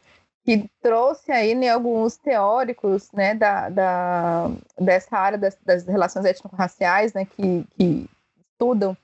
[0.44, 7.14] que trouxe aí né, alguns teóricos né, da, da, dessa área das, das relações étnico-raciais
[7.14, 8.10] né, que, que
[8.52, 8.98] estudam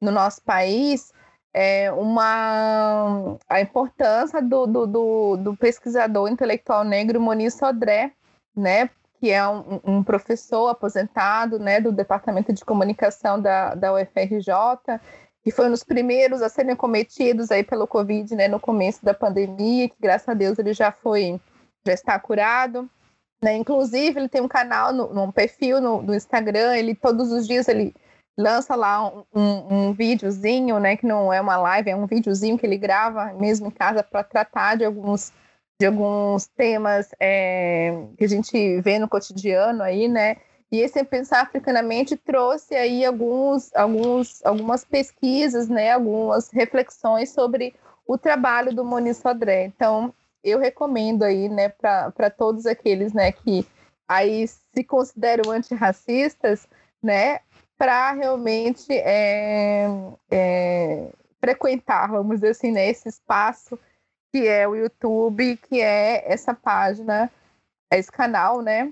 [0.00, 1.12] no nosso país
[1.54, 8.12] é, uma, a importância do, do, do, do, pesquisador intelectual negro Moniz Sodré,
[8.56, 8.88] né,
[9.20, 14.98] que é um, um, professor aposentado né, do Departamento de Comunicação da, da UFRJ,
[15.44, 19.12] que foi um dos primeiros a serem cometidos aí pelo Covid né, no começo da
[19.12, 21.40] pandemia, que graças a Deus ele já foi,
[21.86, 22.88] já está curado.
[23.42, 23.56] Né?
[23.56, 27.66] Inclusive, ele tem um canal, no, um perfil no, no Instagram, ele todos os dias
[27.68, 27.92] ele
[28.36, 32.58] lança lá um, um, um, videozinho, né, que não é uma live, é um videozinho
[32.58, 35.32] que ele grava mesmo em casa para tratar de alguns
[35.80, 40.36] de alguns temas é, que a gente vê no cotidiano aí, né?
[40.70, 47.74] E esse pensar africanamente trouxe aí alguns, alguns, algumas pesquisas, né, algumas reflexões sobre
[48.06, 49.64] o trabalho do Moni Sodré.
[49.64, 53.66] Então, eu recomendo aí, né, para todos aqueles, né, que
[54.08, 56.66] aí se consideram antirracistas,
[57.02, 57.40] né,
[57.82, 59.88] para realmente é,
[60.30, 61.08] é,
[61.40, 63.76] frequentar, vamos dizer assim, né, esse espaço
[64.32, 67.28] que é o YouTube, que é essa página,
[67.92, 68.88] esse canal, né,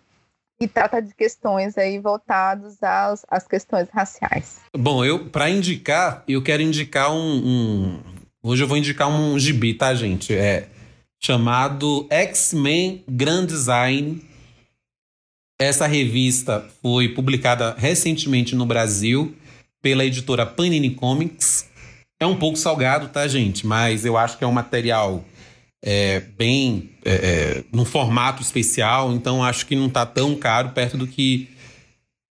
[0.59, 4.61] que trata de questões aí voltadas às, às questões raciais.
[4.77, 8.01] Bom, eu para indicar, eu quero indicar um, um,
[8.43, 10.35] hoje eu vou indicar um gibi, tá, gente?
[10.35, 10.69] É
[11.23, 14.21] chamado X-Men Grand Design
[15.61, 19.37] essa revista foi publicada recentemente no Brasil
[19.83, 21.69] pela editora Panini Comics.
[22.19, 23.67] É um pouco salgado, tá, gente?
[23.67, 25.23] Mas eu acho que é um material
[25.85, 26.91] é, bem.
[27.05, 31.49] É, é, num formato especial, então acho que não tá tão caro perto do que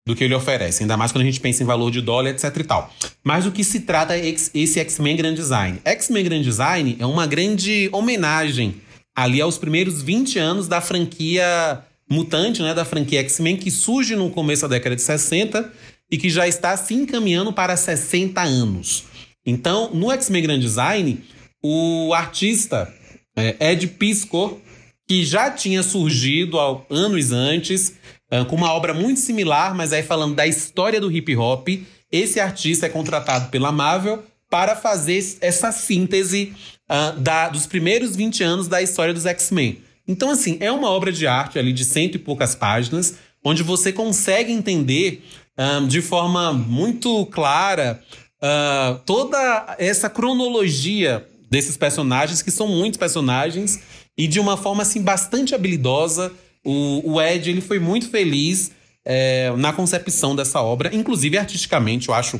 [0.05, 2.57] do que ele oferece, ainda mais quando a gente pensa em valor de dólar, etc
[2.57, 2.93] e tal.
[3.23, 5.79] Mas o que se trata é esse X-Men Grand Design.
[5.85, 8.75] X-Men Grand Design é uma grande homenagem
[9.15, 14.29] ali aos primeiros 20 anos da franquia mutante né, da franquia X-Men, que surge no
[14.29, 15.71] começo da década de 60
[16.11, 19.05] e que já está se encaminhando para 60 anos.
[19.45, 21.23] Então, no X-Men Grand Design,
[21.61, 22.93] o artista
[23.35, 24.61] é, Ed Pisco,
[25.07, 26.57] que já tinha surgido
[26.89, 27.93] anos antes,
[28.29, 31.67] é, com uma obra muito similar, mas aí falando da história do hip hop,
[32.11, 36.53] esse artista é contratado pela Marvel para fazer essa síntese
[36.87, 39.79] uh, da, dos primeiros 20 anos da história dos X-Men.
[40.07, 43.91] Então, assim, é uma obra de arte ali de cento e poucas páginas, onde você
[43.91, 45.23] consegue entender
[45.57, 48.01] um, de forma muito clara
[48.41, 53.79] uh, toda essa cronologia desses personagens, que são muitos personagens,
[54.17, 56.31] e de uma forma assim bastante habilidosa.
[56.65, 58.71] O, o Ed ele foi muito feliz
[59.05, 62.39] é, na concepção dessa obra, inclusive artisticamente, eu acho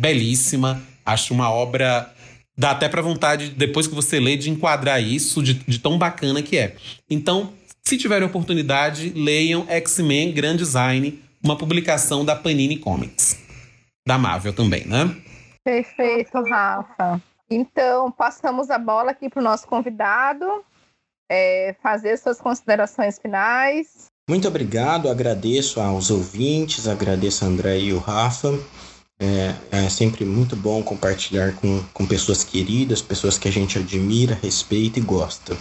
[0.00, 2.13] belíssima, acho uma obra
[2.56, 6.42] dá até para vontade depois que você lê de enquadrar isso de, de tão bacana
[6.42, 6.76] que é.
[7.08, 7.52] Então,
[7.82, 13.38] se tiverem oportunidade, leiam X-Men Grand Design, uma publicação da Panini Comics.
[14.06, 15.14] Da Marvel também, né?
[15.64, 17.20] Perfeito, Rafa.
[17.50, 20.44] Então, passamos a bola aqui para o nosso convidado
[21.30, 24.06] é, fazer suas considerações finais.
[24.28, 28.58] Muito obrigado, agradeço aos ouvintes, agradeço a André e o Rafa.
[29.18, 34.38] É, é, sempre muito bom compartilhar com, com pessoas queridas, pessoas que a gente admira,
[34.42, 35.56] respeita e gosta.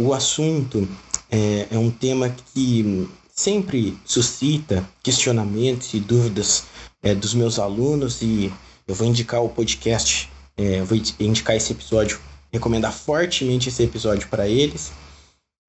[0.00, 0.88] O assunto
[1.30, 6.64] é, é um tema que sempre suscita questionamentos e dúvidas
[7.02, 8.52] é, dos meus alunos e
[8.86, 12.20] eu vou indicar o podcast, é, vou indicar esse episódio
[12.54, 14.92] recomendar fortemente esse episódio para eles.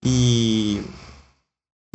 [0.06, 0.84] E,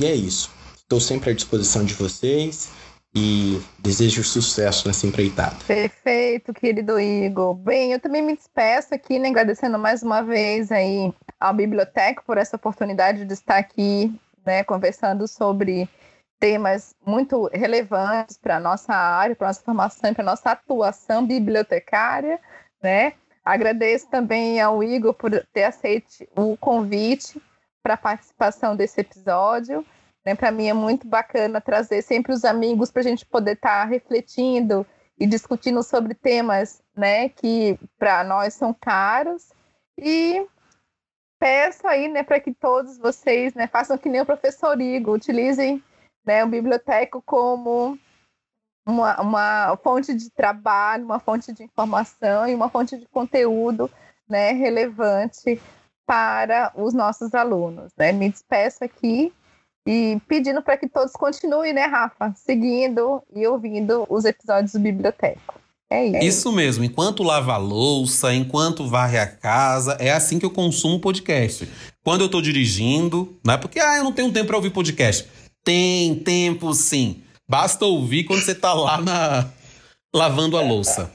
[0.00, 0.50] e é isso.
[0.76, 2.70] Estou sempre à disposição de vocês
[3.14, 5.56] e desejo sucesso nessa empreitada.
[5.66, 7.54] Perfeito, querido Igor.
[7.54, 12.38] Bem, eu também me despeço aqui, né, agradecendo mais uma vez aí ao Biblioteca por
[12.38, 14.12] essa oportunidade de estar aqui,
[14.46, 15.88] né, conversando sobre
[16.38, 21.26] temas muito relevantes para a nossa área, para a nossa formação, para a nossa atuação
[21.26, 22.40] bibliotecária,
[22.82, 23.12] né?
[23.44, 27.40] Agradeço também ao Igor por ter aceito o convite
[27.82, 29.84] para a participação desse episódio.
[30.24, 30.34] Né?
[30.34, 33.84] Para mim é muito bacana trazer sempre os amigos para a gente poder estar tá
[33.84, 34.86] refletindo
[35.18, 39.50] e discutindo sobre temas né, que para nós são caros.
[39.98, 40.46] E
[41.38, 45.82] peço aí né, para que todos vocês né, façam que nem o professor Igor, utilizem
[46.24, 47.98] né, o biblioteco como
[48.86, 53.90] uma, uma fonte de trabalho, uma fonte de informação e uma fonte de conteúdo
[54.28, 55.60] né, relevante
[56.06, 57.92] para os nossos alunos.
[57.96, 58.12] Né?
[58.12, 59.32] Me despeço aqui
[59.86, 65.60] e pedindo para que todos continuem, né, Rafa, seguindo e ouvindo os episódios do Biblioteco.
[65.90, 66.24] É isso.
[66.24, 66.84] Isso mesmo.
[66.84, 71.68] Enquanto lava a louça, enquanto varre a casa, é assim que eu consumo podcast.
[72.04, 75.26] Quando eu estou dirigindo, não é porque ah, eu não tenho tempo para ouvir podcast.
[75.64, 77.22] Tem tempo sim.
[77.48, 79.50] Basta ouvir quando você está lá na
[80.14, 81.10] lavando a louça.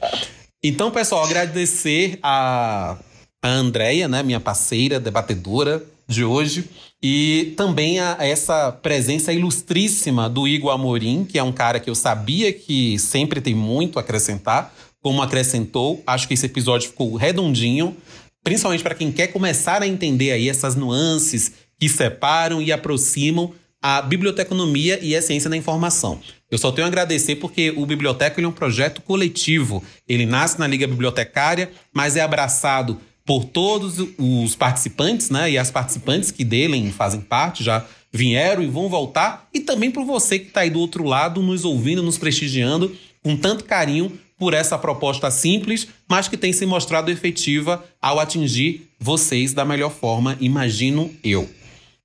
[0.62, 2.98] Então, pessoal, agradecer a,
[3.42, 6.70] a Andrea, né, minha parceira debatedora de hoje,
[7.08, 11.94] e também a, essa presença ilustríssima do Igor Amorim, que é um cara que eu
[11.94, 16.02] sabia que sempre tem muito a acrescentar, como acrescentou.
[16.08, 17.96] Acho que esse episódio ficou redondinho,
[18.44, 24.02] principalmente para quem quer começar a entender aí essas nuances que separam e aproximam a
[24.02, 26.20] biblioteconomia e a ciência da informação.
[26.50, 29.84] Eu só tenho a agradecer porque o Biblioteca é um projeto coletivo.
[30.08, 35.52] Ele nasce na Liga Bibliotecária, mas é abraçado por todos os participantes, né?
[35.52, 39.48] E as participantes que dele fazem parte, já vieram e vão voltar.
[39.54, 43.36] E também por você que está aí do outro lado, nos ouvindo, nos prestigiando com
[43.36, 49.54] tanto carinho por essa proposta simples, mas que tem se mostrado efetiva ao atingir vocês
[49.54, 51.50] da melhor forma, imagino eu.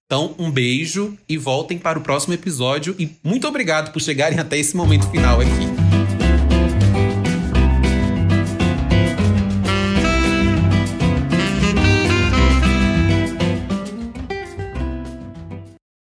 [0.07, 2.97] Então, um beijo e voltem para o próximo episódio.
[2.99, 5.80] E muito obrigado por chegarem até esse momento final aqui.